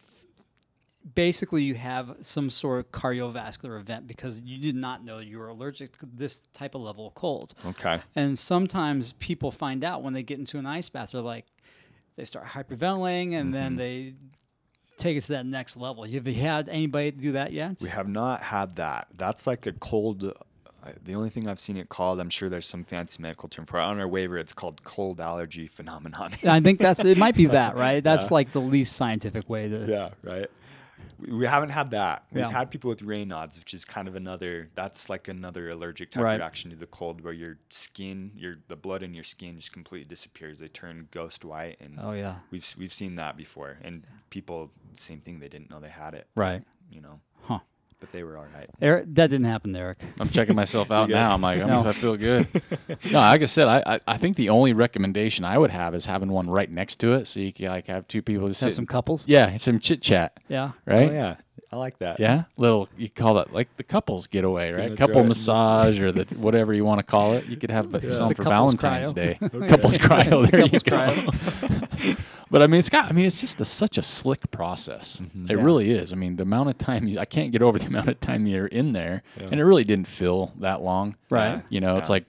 [1.16, 5.50] basically you have some sort of cardiovascular event because you did not know you were
[5.50, 7.54] allergic to this type of level of colds.
[7.66, 8.00] Okay.
[8.16, 11.46] And sometimes people find out when they get into an ice bath, they're like,
[12.16, 13.52] they start hyperventilating and Mm-hmm.
[13.52, 14.14] then they
[14.98, 16.04] take it to that next level.
[16.04, 17.78] Have you had anybody do that yet?
[17.82, 19.08] We have not had that.
[19.18, 20.24] That's like a cold.
[20.24, 20.32] uh,
[21.06, 23.80] The only thing I've seen it called, I'm sure there's some fancy medical term for
[23.80, 23.84] it.
[23.84, 26.32] On our waiver, it's called cold allergy phenomenon.
[26.44, 27.18] I think that's it.
[27.18, 28.04] Might be that, right?
[28.04, 29.86] That's like the least scientific way to.
[29.86, 30.48] yeah, right.
[31.20, 32.26] We, haven't had that.
[32.32, 32.50] We've Yeah.
[32.50, 34.70] had people with Raynaud's, which is kind of another.
[34.76, 36.36] That's like another allergic type Right.
[36.40, 40.08] reaction to the cold, where your skin, your the blood in your skin just completely
[40.08, 40.60] disappears.
[40.60, 42.36] They turn ghost white, and Oh yeah.
[42.52, 43.78] we've we've seen that before.
[43.82, 45.40] And people, same thing.
[45.40, 46.28] They didn't know they had it.
[46.36, 46.64] Right.
[46.92, 47.20] You know.
[48.04, 48.70] But they were all right.
[48.82, 49.96] Aric, that didn't happen, Aric.
[50.20, 51.34] I'm checking myself out now.
[51.34, 51.86] I'm like, I'm, No.
[51.88, 52.46] I feel good.
[53.06, 56.06] no, like I said, I, I I think the only recommendation I would have is
[56.06, 58.72] having one right next to it, so you can like have two people just Have
[58.72, 58.76] sit.
[58.76, 59.26] some couples.
[59.26, 60.72] yeah, some chit chat, Yeah.
[60.86, 61.10] right?
[61.10, 61.36] Oh yeah,
[61.72, 62.20] I like that.
[62.20, 64.84] Yeah, little you call that like the couples getaway, right?
[64.88, 67.46] Gonna Couple throw it in massage or the whatever you want to call it.
[67.46, 69.16] You could have but some for Valentine's cryo.
[69.16, 69.38] Day.
[69.70, 70.52] Couples cryo.
[70.52, 72.16] There Couples you go.
[72.54, 73.10] But I mean, it's got.
[73.10, 75.18] I mean, it's just a, such a slick process.
[75.18, 75.50] Mm-hmm.
[75.52, 75.64] It Yeah.
[75.66, 76.14] really is.
[76.14, 78.46] I mean, the amount of time you, I can't get over the amount of time
[78.46, 81.16] you're in there, and it really didn't feel that long.
[81.30, 81.64] Right.
[81.70, 82.26] You know, it's like.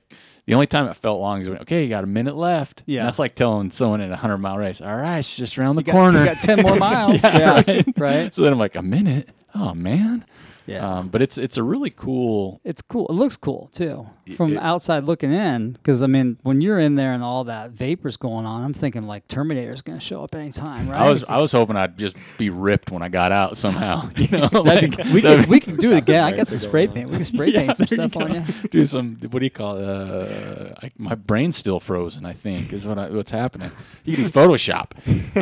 [0.47, 2.81] The only time it felt long is when okay, you got a minute left.
[2.81, 3.05] And Yeah.
[3.05, 4.83] that's like telling someone in a hundred mile race.
[4.83, 6.19] All right, it's just around the got- corner.
[6.19, 7.23] you got 10 more miles.
[7.25, 7.85] yeah, Yeah, right.
[7.97, 8.35] right.
[8.35, 9.31] So then I'm like, a minute?
[9.55, 10.23] Oh man.
[10.67, 10.99] Yeah.
[10.99, 12.61] Um, but it's it's a really cool.
[12.65, 13.07] It's cool.
[13.09, 15.73] It looks cool too from it- outside looking in.
[15.73, 19.07] Because I mean, when you're in there and all that vapors going on, I'm thinking
[19.07, 21.03] like Terminator's going to show up anytime, right?
[21.03, 24.09] I was I was hoping I'd just be ripped when I got out somehow.
[24.17, 26.25] You know, like, be- we could we could do it again.
[26.25, 26.95] I got some spray on.
[26.95, 27.11] paint.
[27.11, 28.69] We can spray paint some there you stuff on you.
[28.71, 29.85] do some what do you call it?
[29.85, 32.25] Uh, I, my brain's still frozen.
[32.25, 33.71] I think is what I, what's happening.
[34.05, 34.93] You can do Photoshop.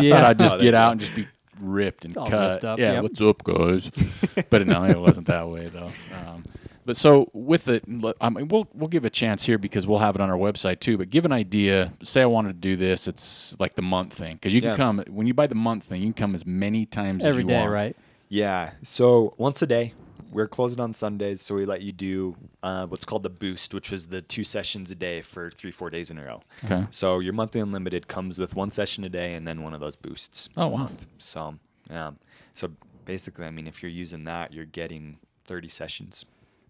[0.02, 0.26] Yeah.
[0.28, 1.28] I'd just Oh, get out and just be
[1.62, 2.50] ripped and all cut.
[2.52, 3.02] ripped up, yeah, yep.
[3.02, 3.90] what's up, guys?
[4.50, 5.90] but no, it wasn't that way though.
[6.14, 6.42] Um,
[6.84, 7.84] but so with it,
[8.20, 10.80] I mean, we'll we'll give a chance here because we'll have it on our website
[10.80, 10.98] too.
[10.98, 11.92] But give an idea.
[12.02, 13.06] Say I wanted to do this.
[13.06, 14.76] It's like the month thing because you can Yeah.
[14.76, 16.00] come when you buy the month thing.
[16.00, 17.70] You can come as many times Every as you day, want.
[17.72, 17.96] right?
[18.28, 18.72] Yeah.
[18.82, 19.94] So once a day,
[20.32, 23.92] we're closing on Sundays, so we let you do uh, what's called the boost, which
[23.92, 26.40] was the two sessions a day for three, four days in a row.
[26.64, 26.86] Okay.
[26.90, 29.94] So your monthly unlimited comes with one session a day and then one of those
[29.94, 30.48] boosts.
[30.56, 30.90] Oh wow.
[31.18, 31.54] So
[31.90, 32.12] yeah.
[32.54, 32.70] So
[33.04, 36.24] basically, I mean, if you're using that, you're getting 30 sessions.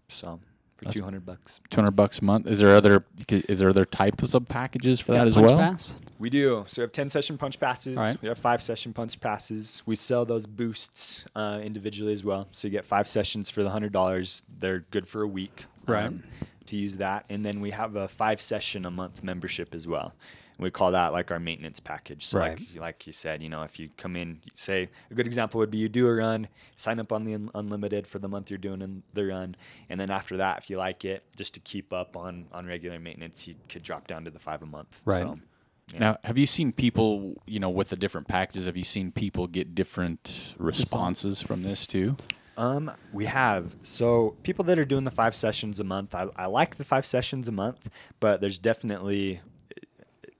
[0.09, 0.39] So
[0.75, 1.61] for That's 200 bucks.
[1.69, 2.47] Two hundred bucks a month.
[2.47, 3.05] Is there other?
[3.29, 5.57] Is there other types of packages for that Got as punch well?
[5.57, 5.97] pass?
[6.19, 6.63] We do.
[6.67, 7.97] So we have 10 session punch passes.
[7.97, 8.21] Right.
[8.21, 9.81] We have five session punch passes.
[9.85, 12.47] We sell those boosts uh, individually as well.
[12.51, 14.41] So you get five sessions for the $100.
[14.59, 16.13] They're good for a week um, Right.
[16.67, 17.25] to use that.
[17.29, 20.13] And then we have a five session a month membership as well.
[20.59, 22.25] We call that like our maintenance package.
[22.27, 22.59] So Right.
[22.59, 25.71] like, like you said, you know, if you come in, say a good example would
[25.71, 28.59] be you do a run, sign up on the un- unlimited for the month you're
[28.59, 29.55] doing in the run,
[29.89, 32.99] and then after that, if you like it, just to keep up on on regular
[32.99, 35.01] maintenance, you could drop down to the five a month.
[35.05, 35.23] Right.
[35.23, 35.39] So,
[35.91, 35.99] yeah.
[35.99, 38.65] Now, have you seen people, you know, with the different packages?
[38.65, 42.15] Have you seen people get different responses from this too?
[42.55, 46.13] Um, we have so people that are doing the five sessions a month.
[46.13, 49.41] I, I like the five sessions a month, but there's definitely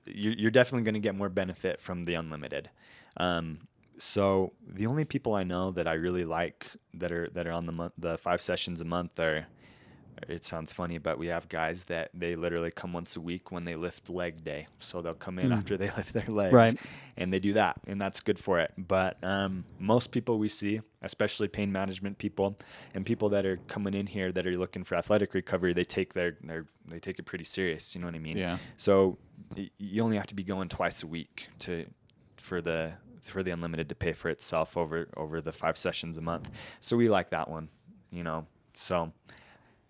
[0.05, 2.69] you're, you're definitely going to get more benefit from the unlimited.
[3.17, 3.59] Um,
[3.97, 7.65] so the only people I know that I really like that are that are on
[7.65, 9.47] the month the five sessions a month are.
[10.29, 13.65] It sounds funny, but we have guys that they literally come once a week when
[13.65, 14.67] they lift leg day.
[14.79, 15.57] So they'll come in Mm.
[15.57, 16.75] after they lift their legs, Right.
[17.17, 18.71] and they do that, and that's good for it.
[18.77, 22.57] But um, most people we see, especially pain management people,
[22.93, 26.13] and people that are coming in here that are looking for athletic recovery, they take
[26.13, 27.93] their, their they take it pretty serious.
[27.95, 28.37] You know what I mean?
[28.37, 28.57] Yeah.
[28.77, 29.17] So
[29.77, 31.85] you only have to be going twice a week to
[32.37, 36.21] for the for the unlimited to pay for itself over over the five sessions a
[36.21, 36.49] month.
[36.81, 37.69] So we like that one,
[38.11, 38.45] you know.
[38.73, 39.13] So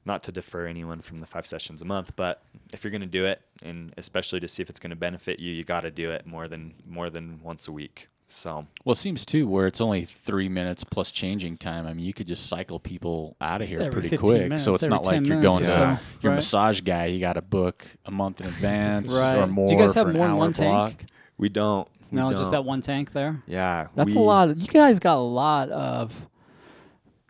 [0.05, 3.07] not to defer anyone from the five sessions a month, but if you're going to
[3.07, 5.91] do it, and especially to see if it's going to benefit you, you got to
[5.91, 8.07] do it more than more than once a week.
[8.27, 11.85] So Well, it seems too where it's only three minutes plus changing time.
[11.85, 14.41] I mean, you could just cycle people out of here Every pretty quick.
[14.43, 16.35] minutes, so it's not like you're going or to so, your right?
[16.37, 17.05] massage guy.
[17.07, 19.35] You got to book a month in advance Right.
[19.37, 21.05] or Do you guys have more than hour one tank?
[21.37, 21.87] we don't.
[22.11, 22.39] We No, don't.
[22.39, 23.43] just that one tank there.
[23.45, 24.49] Yeah, That's we, a lot.
[24.49, 26.27] Of, you guys got a lot of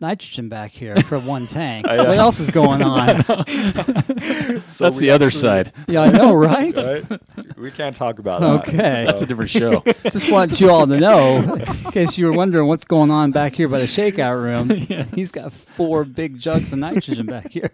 [0.08, 1.88] nitrogen back here for one tank.
[1.88, 3.24] I, uh, What else is going on?
[4.68, 5.72] So That's the other actually- side.
[5.88, 6.74] yeah, I know, right?
[6.74, 7.20] Right?
[7.56, 8.68] we can't talk about that.
[8.68, 9.04] Okay.
[9.06, 9.82] That's a different show.
[10.10, 13.54] Just want you all to know, in case you were wondering what's going on back
[13.54, 14.68] here by the shakeout room.
[15.14, 17.70] He's got four big jugs of nitrogen back here.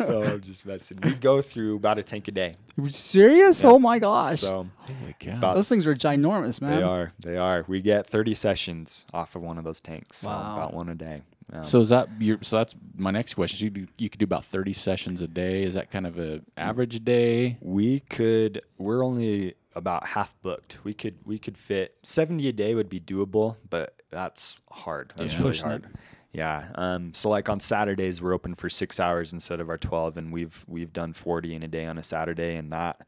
[0.00, 0.98] oh, I'm just messing.
[1.02, 2.54] We go through about a tank a day.
[2.78, 3.62] Are you serious?
[3.62, 3.70] Yeah.
[3.70, 4.40] Oh my gosh.
[4.40, 5.36] So Holy cow.
[5.38, 6.76] About- Those things are ginormous, man.
[6.78, 7.12] they are.
[7.20, 7.64] They are.
[7.68, 10.18] We get 30 sessions off of one of those tanks.
[10.18, 10.56] So Wow.
[10.56, 11.22] about one a day.
[11.52, 12.38] Um, So is that your?
[12.42, 13.58] So that's my next question.
[13.58, 15.64] So you do, you could do about thirty sessions a day.
[15.64, 17.58] Is that kind of a average day?
[17.60, 18.62] we could.
[18.78, 20.78] We're only about half booked.
[20.84, 21.16] We could.
[21.24, 25.12] We could fit 70 a day would be doable, but that's hard.
[25.16, 25.38] That's Yeah.
[25.38, 25.68] really Pushing it.
[25.82, 25.86] hard.
[26.32, 26.68] Yeah.
[26.76, 30.32] Um, so like on Saturdays we're open for six hours instead of our 12, and
[30.32, 33.06] we've we've done 40 in a day on a Saturday, and that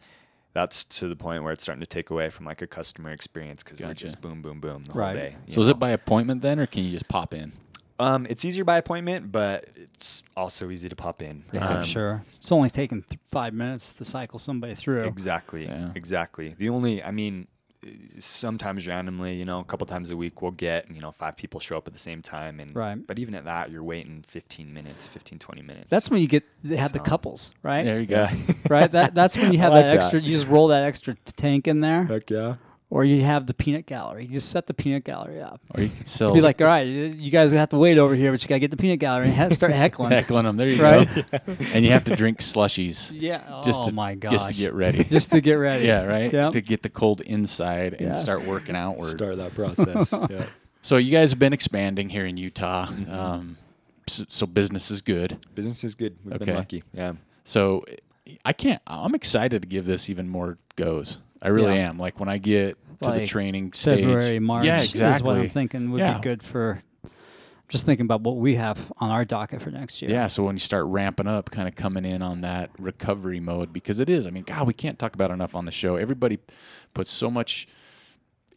[0.55, 3.62] that's to the point where it's starting to take away from like a customer experience
[3.62, 5.07] because we're just boom, boom, boom the Right.
[5.07, 5.37] whole day.
[5.46, 7.52] you So is it by appointment then, or can you just pop in?
[8.03, 11.45] Um, it's easier by appointment, but it's also easy to pop in.
[11.53, 12.25] Yeah, um, I'm sure.
[12.35, 15.05] It's only taking th- five minutes to cycle somebody through.
[15.05, 15.65] Exactly.
[15.67, 15.91] Yeah.
[15.95, 16.55] Exactly.
[16.59, 17.47] The only, I mean,
[17.85, 21.37] uh, sometimes randomly, you know, a couple times a week we'll get, you know, five
[21.37, 22.61] people show up at the same time.
[22.61, 22.99] And, Right.
[23.07, 25.87] But even at that, you're waiting 15 minutes, 15, 20 minutes.
[25.91, 27.85] That's when you get they have the couples, right?
[27.85, 28.27] There you go.
[28.69, 28.91] right.
[28.91, 30.21] That that's when you have like that extra.
[30.21, 30.27] that.
[30.27, 32.55] You just roll that extra t- tank in there, Heck yeah.
[32.94, 34.26] Or you have the peanut gallery.
[34.26, 35.62] You just set the peanut gallery up.
[35.70, 36.35] Or you could sell.
[36.35, 38.59] Be like, all right, you you guys have to wait over here, but you gotta
[38.59, 40.11] get the peanut gallery and he- start heckling.
[40.11, 40.59] heckling them.
[40.59, 41.09] There you Right?
[41.09, 41.38] go.
[41.72, 43.62] and you have to drink slushies Yeah.
[43.64, 44.33] just oh to my gosh.
[44.33, 45.05] just to get ready.
[45.16, 45.87] Just to get ready.
[45.87, 46.31] yeah, right.
[46.31, 46.52] Yep.
[46.52, 48.22] To get the cold inside and Yes.
[48.22, 49.12] start working outward.
[49.12, 50.12] Start that process.
[50.31, 50.44] yeah.
[50.83, 52.87] So you guys have been expanding here in Utah.
[52.88, 53.11] Mm-hmm.
[53.14, 53.57] Um,
[54.07, 55.38] so, so business is good.
[55.55, 56.16] Business is good.
[56.24, 56.44] We've Okay.
[56.44, 56.83] been lucky.
[56.92, 57.12] Yeah.
[57.44, 57.85] So
[58.44, 58.83] I can't.
[58.87, 61.20] I'm excited to give this even more goes.
[61.40, 61.88] I really Yeah.
[61.90, 61.98] am.
[61.98, 64.01] Like when I get to the training stage.
[64.01, 65.27] February, March Yeah, is exactly.
[65.29, 66.15] what I'm thinking would Yeah.
[66.15, 66.83] be good for.
[67.69, 70.11] Just thinking about what we have on our docket for next year.
[70.11, 73.73] Yeah, so when you start ramping up, kind of coming in on that recovery mode,
[73.73, 74.27] because it is.
[74.27, 75.97] I mean, God, we can't talk about enough on the show.
[75.97, 76.38] Everybody
[76.93, 77.67] puts so much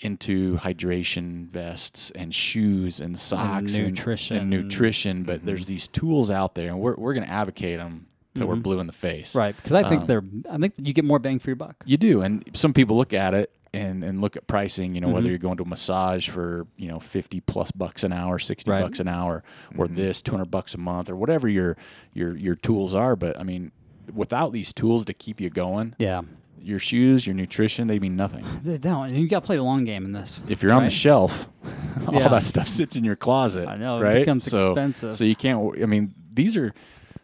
[0.02, 4.36] into hydration vests and shoes and socks and nutrition.
[4.38, 8.08] and, nutrition, but there's these tools out there, and we're we're going to advocate them
[8.34, 9.34] till we're blue in the face.
[9.34, 9.56] Right.
[9.56, 10.24] Because I think Um, they're.
[10.52, 11.78] I think you get more bang for your buck.
[11.86, 14.96] You do, and some people look at it and, and look at pricing.
[14.96, 15.14] You know, Mm-hmm.
[15.16, 18.72] whether you're going to a massage for you know fifty plus bucks an hour, sixty
[18.72, 18.82] Right.
[18.82, 19.44] bucks an hour,
[19.78, 21.78] or this two hundred bucks a month, or whatever your
[22.14, 23.16] your your tools are.
[23.16, 23.72] But I mean,
[24.14, 26.22] without these tools to keep you going, Yeah.
[26.62, 28.46] your shoes, your nutrition, they mean nothing.
[28.64, 29.14] They don't.
[29.14, 30.44] You got to play the long game in this.
[30.48, 30.92] If you're on the right?
[30.94, 31.48] shelf,
[32.12, 32.24] Yeah.
[32.24, 33.68] all that stuff sits in your closet.
[33.68, 34.20] I know, it right?
[34.20, 35.16] becomes so, expensive.
[35.18, 35.82] So you can't.
[35.82, 36.74] I mean, these are.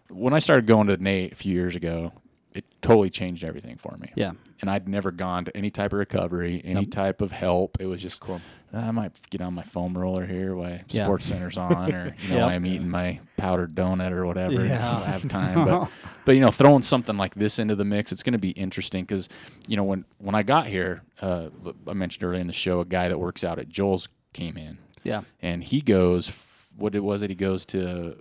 [0.10, 2.12] When I started going to Nate a few years ago,
[2.54, 4.12] it totally changed everything for me.
[4.16, 4.32] Yeah.
[4.62, 7.78] and I'd never gone to any type of recovery, any type of help.
[7.80, 8.42] It was just Cool.
[8.74, 11.06] I might get on my foam roller here while Yeah.
[11.06, 12.50] Sports Center's on, or you know, Yep.
[12.52, 14.66] I'm eating my powdered donut or whatever.
[14.66, 14.98] Yeah.
[15.06, 15.90] I have time, but
[16.26, 19.04] but you know, throwing something like this into the mix, it's going to be interesting
[19.06, 19.30] because
[19.68, 21.50] you know when when I got here, uh,
[21.88, 24.78] I mentioned earlier in the show, a guy that works out at Joel's came in,
[25.04, 25.22] Yeah.
[25.42, 26.32] and he goes.
[26.78, 28.16] What it was that he goes to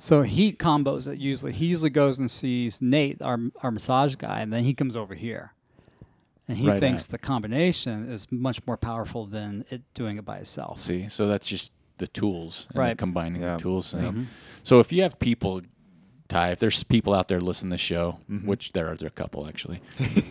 [0.00, 1.52] So he combos it usually.
[1.52, 5.14] He usually goes and sees Nate, our our massage guy, and then he comes over
[5.14, 5.52] here.
[6.48, 7.08] And he Right thinks on.
[7.10, 10.80] the combination is much more powerful than it doing it by itself.
[10.80, 12.96] See, so that's just the tools, and the Right.
[12.96, 13.56] combining Yeah.
[13.56, 14.28] the tools thing.
[14.62, 15.60] So if you have people,
[16.28, 19.08] Ty, if there's people out there listening to the show, which there are, there are
[19.08, 19.80] a couple actually.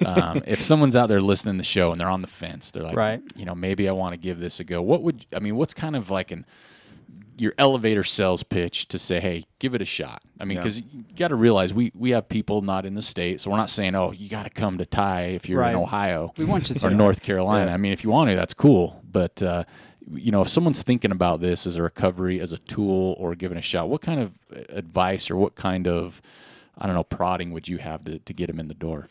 [0.05, 2.83] um, if someone's out there listening to the show and they're on the fence, they're
[2.83, 3.21] like, Right.
[3.35, 4.81] you know, maybe I want to give this a go.
[4.81, 5.55] What would I mean?
[5.57, 6.45] What's kind of like an
[7.37, 10.21] your elevator sales pitch to say, hey, give it a shot.
[10.39, 10.63] I mean, Yeah.
[10.63, 13.57] because you got to realize we we have people not in the state, so we're
[13.57, 16.69] not saying, oh, you got to come to Ty if you're in Ohio We want
[16.69, 16.87] you to.
[16.87, 16.89] or.
[16.91, 17.67] North Carolina.
[17.71, 17.73] Yeah.
[17.75, 19.01] I mean, if you want to, that's cool.
[19.09, 19.63] But uh,
[20.11, 23.57] you know, if someone's thinking about this as a recovery, as a tool, or giving
[23.57, 26.21] a shot, what kind of uh, advice or what kind of
[26.77, 29.09] I don't know prodding would you have to, to get them in the door?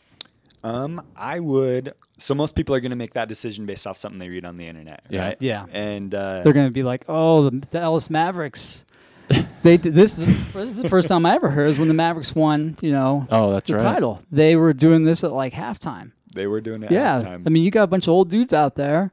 [0.67, 1.93] Um, I would.
[2.17, 4.55] So most people are going to make that decision based off something they read on
[4.55, 5.23] the internet, Yeah.
[5.25, 5.37] right?
[5.39, 5.65] Yeah.
[5.71, 8.83] And uh, They're going to be like, "Oh, the, the Dallas Mavericks."
[9.61, 10.17] they did this.
[10.17, 12.77] Is, this is the first time I ever heard is when the Mavericks won.
[12.81, 13.83] You know, Oh, that's the right.
[13.83, 14.21] title.
[14.31, 16.11] They were doing this at like halftime.
[16.33, 17.43] they were doing it Yeah, at halftime.
[17.45, 19.11] I mean, you got a bunch of old dudes out there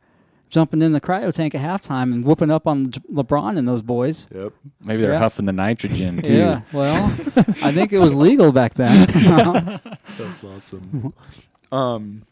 [0.55, 4.29] jumping in the cryo tank at halftime and whooping up on LeBron and those boys.
[4.33, 4.53] Yep.
[4.81, 5.19] Maybe they're Yeah.
[5.19, 6.33] huffing the nitrogen too.
[6.35, 7.05] Yeah, well,
[7.63, 9.07] I think it was legal back then.
[10.17, 11.13] That's awesome.
[11.73, 12.23] um,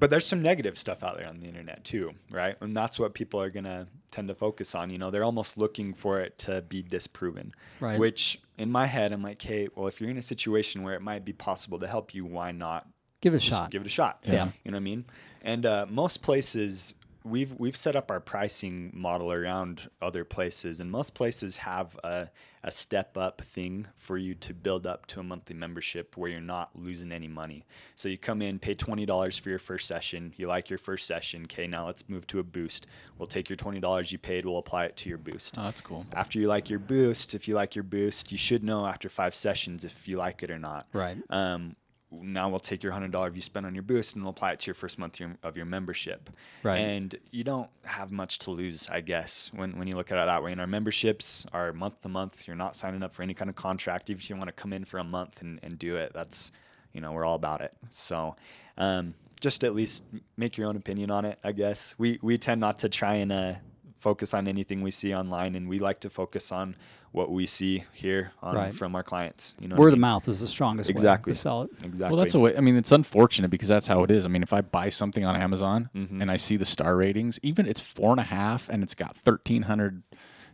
[0.00, 2.56] but there's some negative stuff out there on the internet too, right?
[2.60, 4.90] And that's what people are gonna tend to focus on.
[4.90, 7.52] You know, they're almost looking for it to be disproven.
[7.80, 7.98] Right.
[7.98, 11.02] Which in my head, I'm like, hey, well, if you're in a situation where it
[11.02, 12.86] might be possible to help you, why not
[13.20, 13.70] Give it a just shot.
[13.72, 14.18] Give it a shot.
[14.24, 14.50] Yeah.
[14.64, 15.04] You know what I mean?
[15.42, 16.94] And uh, most places
[17.28, 22.28] we've we've set up our pricing model around other places, and most places have a,
[22.64, 26.40] a step up thing for you to build up to a monthly membership where you're
[26.40, 27.64] not losing any money.
[27.96, 30.32] So you come in, pay twenty dollars for your first session.
[30.36, 31.44] You like your first session.
[31.44, 32.86] Okay, now let's move to a boost.
[33.18, 34.44] We'll take your twenty dollars you paid.
[34.44, 35.56] We'll apply it to your boost.
[35.58, 36.06] Oh, that's cool.
[36.14, 39.34] After you like your boost, if you like your boost, you should know after five
[39.34, 40.86] sessions if you like it or not.
[40.92, 41.18] Right.
[41.30, 41.76] Um,
[42.10, 44.60] now we'll take your hundred dollar you spend on your boost and we'll apply it
[44.60, 46.30] to your first month your- of your membership.
[46.62, 46.78] Right.
[46.78, 50.26] And you don't have much to lose, I guess, when, when you look at it
[50.26, 50.52] that way.
[50.52, 52.46] And our memberships are month to month.
[52.46, 54.10] You're not signing up for any kind of contract.
[54.10, 56.50] If you want to come in for a month and, and do it, that's,
[56.92, 57.74] you know, we're all about it.
[57.90, 58.36] So,
[58.78, 60.04] um, just at least
[60.36, 61.94] make your own opinion on it, I guess.
[61.98, 63.54] We, we tend not to try and, uh,
[63.98, 66.76] focus on anything we see online and we like to focus on
[67.12, 68.72] what we see here on, Right.
[68.72, 69.54] from our clients.
[69.60, 71.30] You know, what I Word of mouth is the strongest Exactly.
[71.30, 71.70] way to sell it.
[71.82, 72.14] Exactly.
[72.14, 72.56] Well, that's the way.
[72.56, 74.24] I mean, it's unfortunate because that's how it is.
[74.24, 76.20] I mean, if I buy something on Amazon Mm-hmm.
[76.22, 79.16] and I see the star ratings, even it's four and a half and it's got
[79.16, 80.02] thirteen hundred,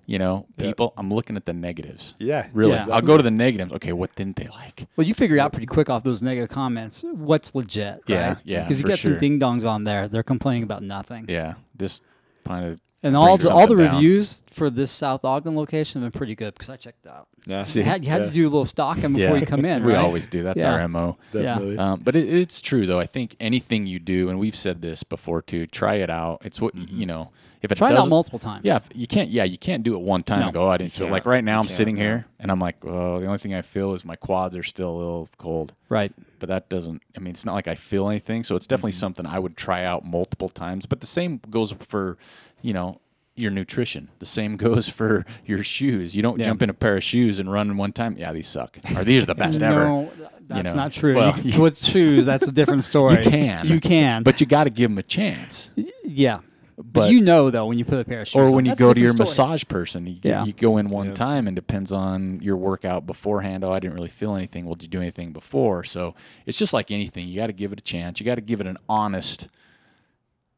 [0.06, 2.14] you know, people, I'm looking at the negatives.
[2.20, 2.86] Yeah, Really, Yeah.
[2.92, 3.72] I'll go to the negatives.
[3.72, 4.86] Okay, what didn't they like?
[4.96, 8.02] Well, you figure out pretty quick off those negative comments what's legit.
[8.06, 8.36] Yeah, right?
[8.44, 9.12] yeah, Because you for get sure.
[9.12, 10.06] some ding dongs on there.
[10.06, 11.24] They're complaining about nothing.
[11.28, 12.00] Yeah, this
[12.46, 13.94] kind of And all the, all the down.
[13.96, 17.28] reviews for this South Ogden location have been pretty good because I checked it out.
[17.46, 17.62] Yeah.
[17.62, 18.26] See, You had, you had Yeah.
[18.28, 20.42] to do a little stalking before you come in, we always do.
[20.42, 20.72] That's Yeah.
[20.72, 21.16] our mo.
[21.32, 21.76] Definitely.
[21.78, 22.98] Um, but it, it's true though.
[22.98, 25.66] I think anything you do, and we've said this before too.
[25.66, 26.40] Try it out.
[26.44, 27.30] It's what you know.
[27.60, 28.60] If it Try it out multiple times.
[28.64, 29.30] Yeah, you can't.
[29.30, 30.44] Yeah, you can't do it one time No.
[30.46, 30.64] and go.
[30.64, 31.60] Oh, I didn't feel like right now.
[31.60, 34.54] I'm sitting here and I'm like, oh, the only thing I feel is my quads
[34.54, 35.72] are still a little cold.
[35.88, 36.12] Right.
[36.40, 37.00] But that doesn't.
[37.16, 38.44] I mean, it's not like I feel anything.
[38.44, 39.00] So it's definitely Mm-hmm.
[39.00, 40.84] something I would try out multiple times.
[40.84, 42.18] But the same goes for,
[42.64, 43.00] you know.
[43.36, 44.10] Your nutrition.
[44.20, 46.14] The same goes for your shoes.
[46.14, 46.44] You don't Yeah.
[46.46, 48.14] jump in a pair of shoes and run in one time.
[48.16, 48.78] Yeah, these suck.
[48.94, 49.86] Or these are the best ever.
[49.86, 50.80] No, th- that's know.
[50.82, 51.16] not true.
[51.16, 53.24] Well, You- with shoes, that's a different story.
[53.24, 53.66] You can.
[53.66, 54.22] You can.
[54.22, 55.72] But you got to give them a chance.
[56.04, 56.42] yeah.
[56.76, 58.66] But, But- you know, though, when you put a pair of shoes or on, when
[58.66, 59.18] you go to your story.
[59.26, 60.44] massage person, you, Yeah.
[60.44, 61.14] you go in one Yeah.
[61.14, 63.64] time and depends on your workout beforehand.
[63.64, 64.64] Oh, I didn't really feel anything.
[64.64, 65.82] Well, did you do anything before?
[65.82, 66.14] So
[66.46, 67.26] it's just like anything.
[67.26, 68.20] You got to give it a chance.
[68.20, 69.48] You got to give it an honest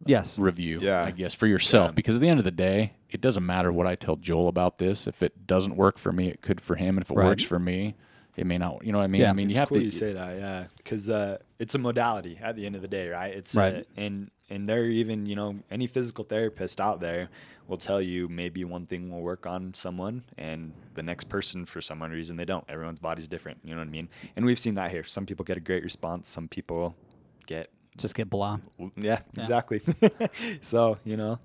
[0.04, 0.38] Yes.
[0.38, 1.02] review, Yeah.
[1.02, 1.90] I guess, for yourself.
[1.92, 1.94] Yeah.
[1.94, 4.78] Because at the end of the day, it doesn't matter what I tell Joel about
[4.78, 5.06] this.
[5.06, 6.96] If it doesn't work for me, it could for him.
[6.96, 7.26] And if it Right.
[7.26, 7.94] works for me,
[8.36, 8.84] it may not.
[8.84, 9.22] You know what I mean?
[9.22, 9.30] Yeah.
[9.30, 9.84] I mean, It's you have cool to.
[9.84, 13.08] you say that, yeah, because uh, it's a modality at the end of the day,
[13.08, 13.32] right?
[13.34, 13.86] It's Right.
[13.96, 17.30] A, and and there even you know any physical therapist out there
[17.66, 21.80] will tell you maybe one thing will work on someone and the next person for
[21.80, 22.64] some odd reason they don't.
[22.68, 23.58] Everyone's body's different.
[23.64, 24.08] You know what I mean?
[24.36, 25.02] And we've seen that here.
[25.02, 26.28] Some people get a great response.
[26.28, 26.94] Some people
[27.46, 28.58] get Just get blah.
[28.96, 29.80] yeah, exactly.
[30.60, 31.38] so you know,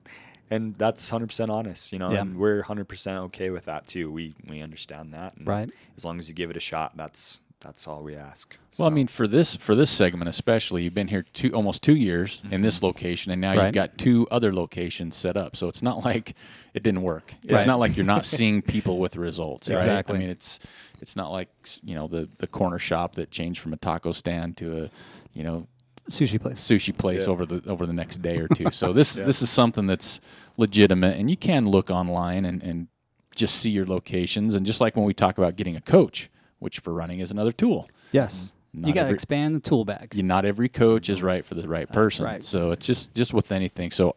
[0.49, 1.91] and that's hundred percent honest.
[1.93, 2.21] You know, Yeah.
[2.21, 4.11] and we're hundred percent okay with that too.
[4.11, 5.35] We we understand that.
[5.37, 5.69] And Right.
[5.97, 8.57] As long as you give it a shot, that's that's all we ask.
[8.77, 11.95] Well, I mean, for this for this segment especially, you've been here two almost two
[11.95, 12.87] years in this mm-hmm.
[12.87, 13.65] location, and now Right.
[13.65, 15.55] you've got two other locations set up.
[15.55, 16.35] So it's not like
[16.73, 17.33] it didn't work.
[17.43, 17.67] It's Right.
[17.67, 19.69] not like you're not seeing people with results.
[19.69, 19.77] Right?
[19.77, 20.15] Exactly.
[20.15, 20.59] I mean, it's
[20.99, 21.49] it's not like
[21.83, 24.89] you know the the corner shop that changed from a taco stand to a
[25.33, 25.67] you know
[26.12, 26.60] Sushi place.
[26.60, 27.32] sushi place Yeah.
[27.32, 28.71] over the over the next day or two.
[28.71, 30.21] So this this is something that's
[30.58, 32.88] legitimate, and you can look online and and
[33.36, 34.54] just see your locations.
[34.54, 37.52] And just like when we talk about getting a coach, which for running is another
[37.54, 38.52] tool Yes.
[38.74, 40.13] Not you got to expand the tool bag.
[40.15, 42.24] you, not every coach is right for the right person.
[42.26, 42.41] right.
[42.43, 43.91] So it's just just with anything.
[43.91, 44.15] So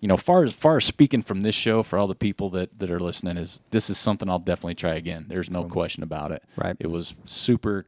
[0.00, 2.78] you know, far as far as speaking from this show for all the people that
[2.78, 5.26] that are listening is this is something I'll definitely try again.
[5.28, 6.42] There's no question about it.
[6.56, 6.76] Right.
[6.80, 7.86] It was super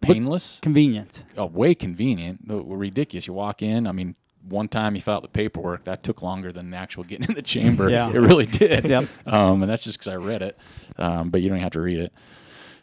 [0.00, 0.58] painless.
[0.60, 1.24] Convenient.
[1.36, 2.40] Oh, way convenient.
[2.46, 3.26] Ridiculous.
[3.26, 3.86] You walk in.
[3.86, 4.14] I mean.
[4.48, 7.34] One time you filled out the paperwork, that took longer than the actual getting in
[7.34, 7.90] the chamber.
[7.90, 8.08] Yeah.
[8.08, 8.86] It really did.
[8.86, 9.04] Yep.
[9.26, 10.56] Um, and that's just because I read it.
[10.96, 12.12] Um, but you don't have to read it.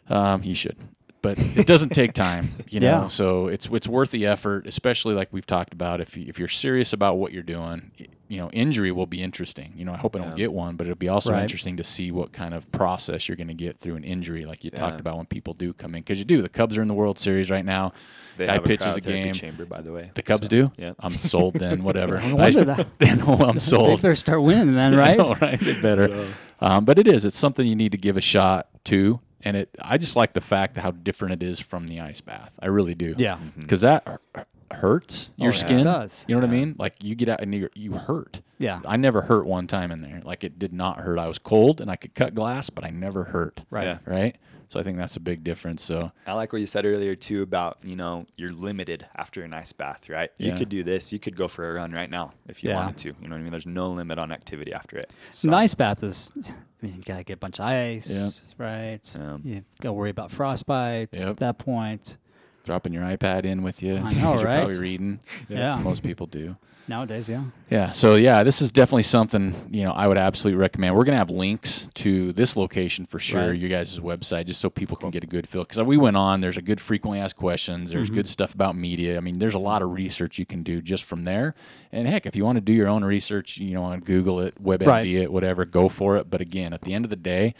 [0.08, 0.76] Um, you should,
[1.22, 2.86] but it doesn't take time, you know.
[3.02, 3.08] Yeah.
[3.08, 6.00] So it's it's worth the effort, especially like we've talked about.
[6.00, 7.90] If you, if you're serious about what you're doing,
[8.28, 9.72] you know, injury will be interesting.
[9.76, 10.34] You know, I hope I don't Yeah.
[10.36, 11.42] get one, but it'll be also Right.
[11.42, 14.64] interesting to see what kind of process you're going to get through an injury, like
[14.64, 16.42] you talked about when people do come in, because you do.
[16.42, 17.92] The Cubs are in the World Series right now.
[18.36, 19.32] they Guy have pitches a cryotherapy game.
[19.32, 20.10] chamber, by the way.
[20.14, 20.72] The Cubs so, do.
[20.76, 20.92] Yeah.
[21.00, 21.54] I'm sold.
[21.54, 22.20] Then whatever.
[22.26, 22.86] No wonder that.
[22.98, 23.54] Then I'm sold.
[23.54, 24.02] They sold.
[24.02, 25.16] better start winning then, right?
[25.16, 25.58] know, right?
[25.58, 26.26] They better.
[26.60, 27.24] Um, but it is.
[27.24, 29.70] It's something you need to give a shot to, and it.
[29.80, 32.52] I just like the fact how different it is from the ice bath.
[32.60, 33.14] I really do.
[33.16, 33.38] Yeah.
[33.58, 35.60] Because that hurt- hurts oh, your Oh, yeah.
[35.60, 35.78] skin.
[35.80, 36.24] It does.
[36.28, 36.76] You know what I mean?
[36.78, 38.40] Like you get out and you you hurt.
[38.58, 38.80] Yeah.
[38.86, 40.20] I never hurt one time in there.
[40.24, 41.18] Like it did not hurt.
[41.18, 43.62] I was cold and I could cut glass, but I never hurt.
[43.70, 43.84] Right.
[43.84, 43.98] Yeah.
[44.06, 44.36] Right.
[44.68, 45.82] So I think that's a big difference.
[45.84, 49.54] So I like what you said earlier too about you know you're limited after an
[49.54, 50.30] ice bath, right?
[50.38, 51.12] You could do this.
[51.12, 52.76] You could go for a run right now if you Yeah.
[52.76, 53.08] wanted to.
[53.20, 53.50] You know what I mean?
[53.52, 55.12] There's no limit on activity after it.
[55.44, 56.50] An ice bath is, I
[56.82, 58.58] mean, you gotta get a bunch of ice, Yep.
[58.58, 59.16] right?
[59.16, 59.36] Yeah.
[59.44, 61.28] You gotta worry about frostbite Yep.
[61.28, 62.18] at that point.
[62.66, 63.96] Dropping your iPad in with you.
[63.96, 65.20] I know, 'cause You're probably reading.
[65.48, 65.76] Yeah.
[65.76, 66.56] Most people do.
[66.88, 67.42] Nowadays, yeah.
[67.68, 67.90] Yeah.
[67.90, 70.94] So yeah, this is definitely something you know I would absolutely recommend.
[70.94, 73.58] We're gonna have links to this location for sure, Right.
[73.58, 75.64] your guys' website, just so people can get a good feel.
[75.64, 77.90] Because we went on, there's a good frequently asked questions.
[77.90, 78.14] There's Mm-hmm.
[78.14, 79.16] good stuff about media.
[79.16, 81.56] I mean, there's a lot of research you can do just from there.
[81.90, 84.54] And heck, if you want to do your own research, you know, on Google it,
[84.62, 85.06] WebMD Right.
[85.06, 86.30] it, whatever, go for it.
[86.30, 87.54] But again, at the end of the day.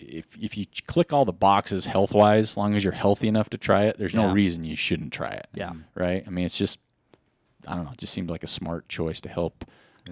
[0.00, 3.50] If, if you click all the boxes health wise, as long as you're healthy enough
[3.50, 4.32] to try it, there's no Yeah.
[4.32, 5.72] reason you shouldn't try it Yeah.
[5.94, 6.22] right?
[6.26, 6.78] I mean, it's just,
[7.66, 9.64] I don't know, it just seemed like a smart choice to help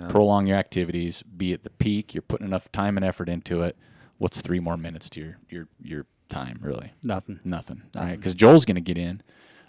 [0.09, 2.15] prolong your activities, be at the peak.
[2.15, 3.77] You're putting enough time and effort into it.
[4.19, 6.93] What's three more minutes to your your your time, really?
[7.03, 7.41] Nothing.
[7.45, 8.17] Nothing, right?
[8.17, 9.23] Because Joel's going to get in.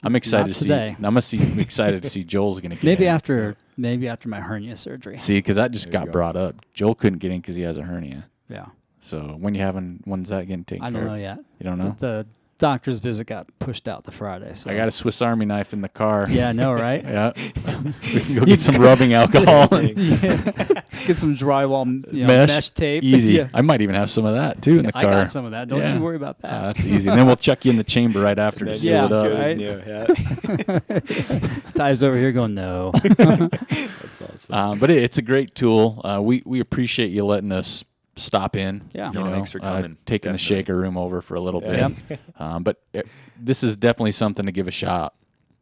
[0.04, 0.90] I'm excited Not to today.
[0.92, 0.96] see.
[0.98, 1.42] I'm gonna see.
[1.42, 3.14] I'm excited to see Joel's going to get Maybe in.
[3.14, 5.18] after maybe after my hernia surgery.
[5.18, 6.12] See, because that just got go.
[6.12, 6.56] brought up.
[6.74, 8.28] Joel couldn't get in because he has a hernia.
[8.50, 8.66] Yeah.
[9.00, 11.20] So when you having when's that getting taken I don't care know of?
[11.22, 11.38] yet.
[11.60, 11.96] You don't know.
[12.00, 12.26] The
[12.60, 14.52] doctor's visit got pushed out to Friday.
[14.56, 16.26] So I got a Swiss Army knife in the car.
[16.28, 17.04] Yeah, I know, right?
[17.08, 17.32] Yeah.
[18.14, 19.72] we can go get some rubbing alcohol.
[19.76, 23.04] and Get some drywall, you know, mesh, mesh, tape.
[23.04, 23.34] Easy.
[23.34, 23.50] Yeah.
[23.54, 25.02] I might even have some of that too in the car.
[25.02, 25.12] I car.
[25.14, 25.68] got some of that.
[25.68, 25.96] Don't Yeah.
[25.98, 26.52] you worry about that.
[26.52, 27.08] Ah, that's easy.
[27.10, 29.12] And then we'll check you in the chamber right after to Then seal Yeah, it
[29.14, 29.24] up.
[29.24, 29.58] good as right?
[29.58, 31.60] new, yeah.
[31.76, 32.92] Ty's over here going, no.
[32.94, 34.56] That's awesome.
[34.56, 36.02] Um, but it, it's a great tool.
[36.04, 37.84] Uh, we we appreciate you letting us
[38.18, 38.90] stop in.
[38.94, 39.08] Yeah.
[39.08, 39.98] you No, know, thanks for uh, coming.
[40.06, 41.78] taking the shaker room over for a little bit.
[42.10, 42.20] Yep.
[42.40, 43.08] Um, but it,
[43.40, 45.16] this is definitely something to give a shot,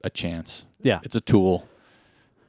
[0.04, 0.66] a chance.
[0.82, 1.00] Yeah.
[1.04, 1.68] It's a tool.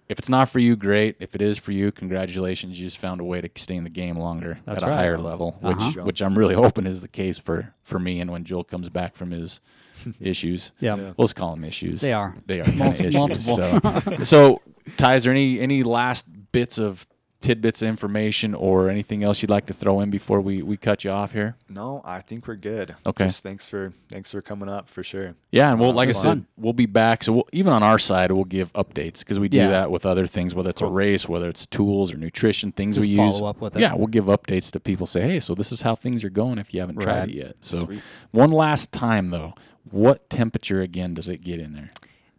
[0.08, 1.16] If it's not for you, great.
[1.20, 2.78] If it is for you, congratulations.
[2.80, 5.18] You just found a way to stay in the game longer That's at a higher
[5.18, 6.02] level, which Uh-huh.
[6.04, 8.20] which I'm really hoping is the case for for me.
[8.20, 9.60] And when Joel comes back from his
[10.20, 10.96] issues, Yeah.
[10.96, 11.12] Yeah.
[11.16, 12.00] we'll just call them issues.
[12.00, 12.36] They are.
[12.46, 13.14] They are kind of issues.
[13.14, 13.56] multiple.
[13.56, 14.62] So, so
[14.96, 17.06] Ty, is there any any last bits of
[17.40, 21.04] tidbits of information or anything else you'd like to throw in before we, we cut
[21.04, 21.56] you off here?
[21.68, 22.94] No, I think we're good.
[23.04, 23.26] Okay.
[23.26, 25.34] Just thanks for thanks for coming up for sure.
[25.52, 26.46] Yeah, and we'll like I that's said, fun.
[26.56, 27.22] we'll be back.
[27.24, 29.68] So we'll, even on our side, we'll give updates because we do Yeah.
[29.68, 33.06] that with other things, whether it's a race, whether it's tools or nutrition, things Just
[33.06, 33.40] we use.
[33.40, 33.80] up with it.
[33.80, 35.06] Yeah, we'll give updates to people.
[35.06, 37.56] Say, hey, so this is how things are going if you haven't tried it yet.
[37.60, 38.00] So Sweet.
[38.32, 39.54] one last time though,
[39.90, 41.90] what temperature again does it get in there?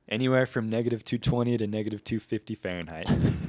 [0.09, 3.07] Anywhere from negative 220 to negative 250 Fahrenheit.
[3.07, 3.45] That's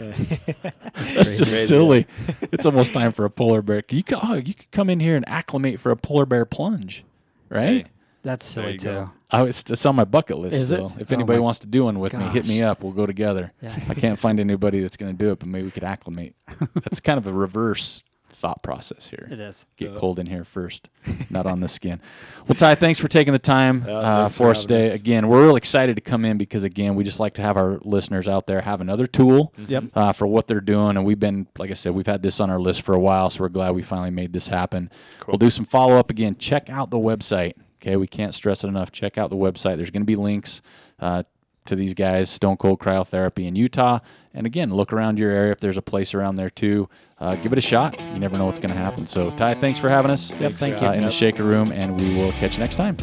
[1.12, 1.36] crazy.
[1.36, 2.06] just Crazy, silly.
[2.50, 3.82] it's almost time for a polar bear.
[3.90, 7.04] You could, oh, you could come in here and acclimate for a polar bear plunge,
[7.48, 7.86] right?
[7.86, 7.92] Hey,
[8.22, 8.88] That's silly too.
[8.88, 9.10] go.
[9.30, 10.54] Oh, it's, it's on my bucket list.
[10.56, 10.80] Is it?
[10.98, 12.82] If Oh anybody my wants to do one with me, hit me up.
[12.82, 13.52] We'll go together.
[13.62, 13.78] Yeah.
[13.88, 16.34] I can't find anybody that's going to do it, but maybe we could acclimate.
[16.74, 18.02] That's kind of a reverse
[18.38, 19.28] thought process here.
[19.30, 19.66] It is.
[19.76, 20.88] Get cold in here first,
[21.28, 22.00] not on the skin.
[22.48, 24.86] Well, Ty, thanks for taking the time Yeah, uh, for for us today.
[24.86, 24.94] us.
[24.94, 27.78] Again, we're real excited to come in because, again, we just like to have our
[27.82, 29.84] listeners out there have another tool Yep.
[29.94, 30.96] uh, for what they're doing.
[30.96, 33.28] And we've been, like I said, we've had this on our list for a while,
[33.28, 34.90] so we're glad we finally made this happen.
[35.20, 35.32] Cool.
[35.32, 36.36] We'll do some follow up again.
[36.36, 37.52] Check out the website.
[37.82, 38.90] Okay, we can't stress it enough.
[38.92, 39.76] Check out the website.
[39.76, 40.62] There's going to be links
[41.00, 41.24] uh,
[41.68, 44.00] to these guys, Stone Cold Cryotherapy in Utah.
[44.34, 46.88] And again, look around your area if there's a place around there too.
[47.18, 47.98] Uh, give it a shot.
[48.00, 49.04] You never know what's going to happen.
[49.04, 50.30] So, Ty, thanks for having us.
[50.32, 50.92] Yep, thank uh, you.
[50.92, 52.96] in the Shaker Room, and we will catch you next time.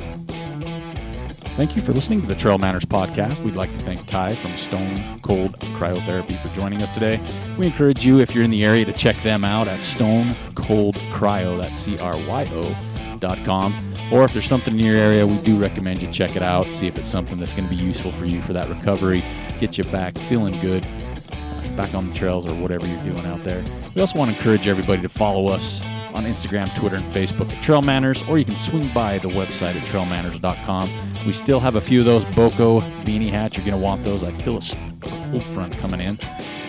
[1.56, 3.40] Thank you for listening to the Trail Manners podcast.
[3.40, 7.18] We'd like to thank Ty from Stone Cold Cryotherapy for joining us today.
[7.58, 10.96] We encourage you, if you're in the area, to check them out at Stone Cold
[11.14, 13.74] Cryo, that's C R Y O dot com.
[14.12, 16.88] Or if there's something in your area, we do recommend you check it out, see
[16.88, 19.24] if it's something that's going to be useful for you for that recovery,
[19.60, 23.44] get you back feeling good, uh, back on the trails or whatever you're doing out
[23.44, 23.64] there.
[23.96, 25.82] We also want to encourage everybody to follow us
[26.14, 29.76] on Instagram, Twitter, and Facebook at Trail Manners, or you can swing by the website
[29.76, 30.90] at trailmanners.com.
[31.26, 33.58] We still have a few of those Boco beanie hats.
[33.58, 34.24] You're going to want those.
[34.24, 34.62] I feel a
[35.02, 36.18] cold front coming in.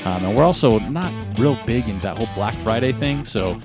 [0.04, 3.60] Um, and we're also not real big in that whole Black Friday thing, so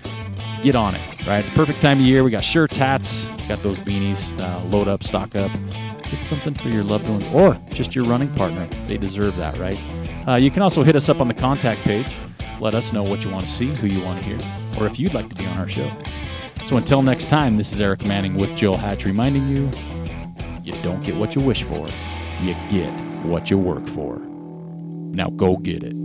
[0.62, 1.46] get on it, right?
[1.46, 2.24] It's perfect time of year.
[2.24, 4.32] We got shirts, hats, got those beanies.
[4.40, 5.52] Uh, load up, stock up.
[6.04, 8.68] Get something for your loved ones or just your running partner.
[8.88, 9.78] They deserve that, right?
[10.28, 12.08] Uh, you can also hit us up on the contact page.
[12.60, 14.38] Let us know what you want to see, who you want to hear,
[14.80, 15.90] or if you'd like to be on our show.
[16.66, 19.70] So until next time, this is Aric Manning with Joel Hatch reminding you
[20.64, 21.88] you don't get what you wish for,
[22.42, 22.92] you get
[23.26, 24.20] what you work for.
[24.20, 26.01] Now go get it.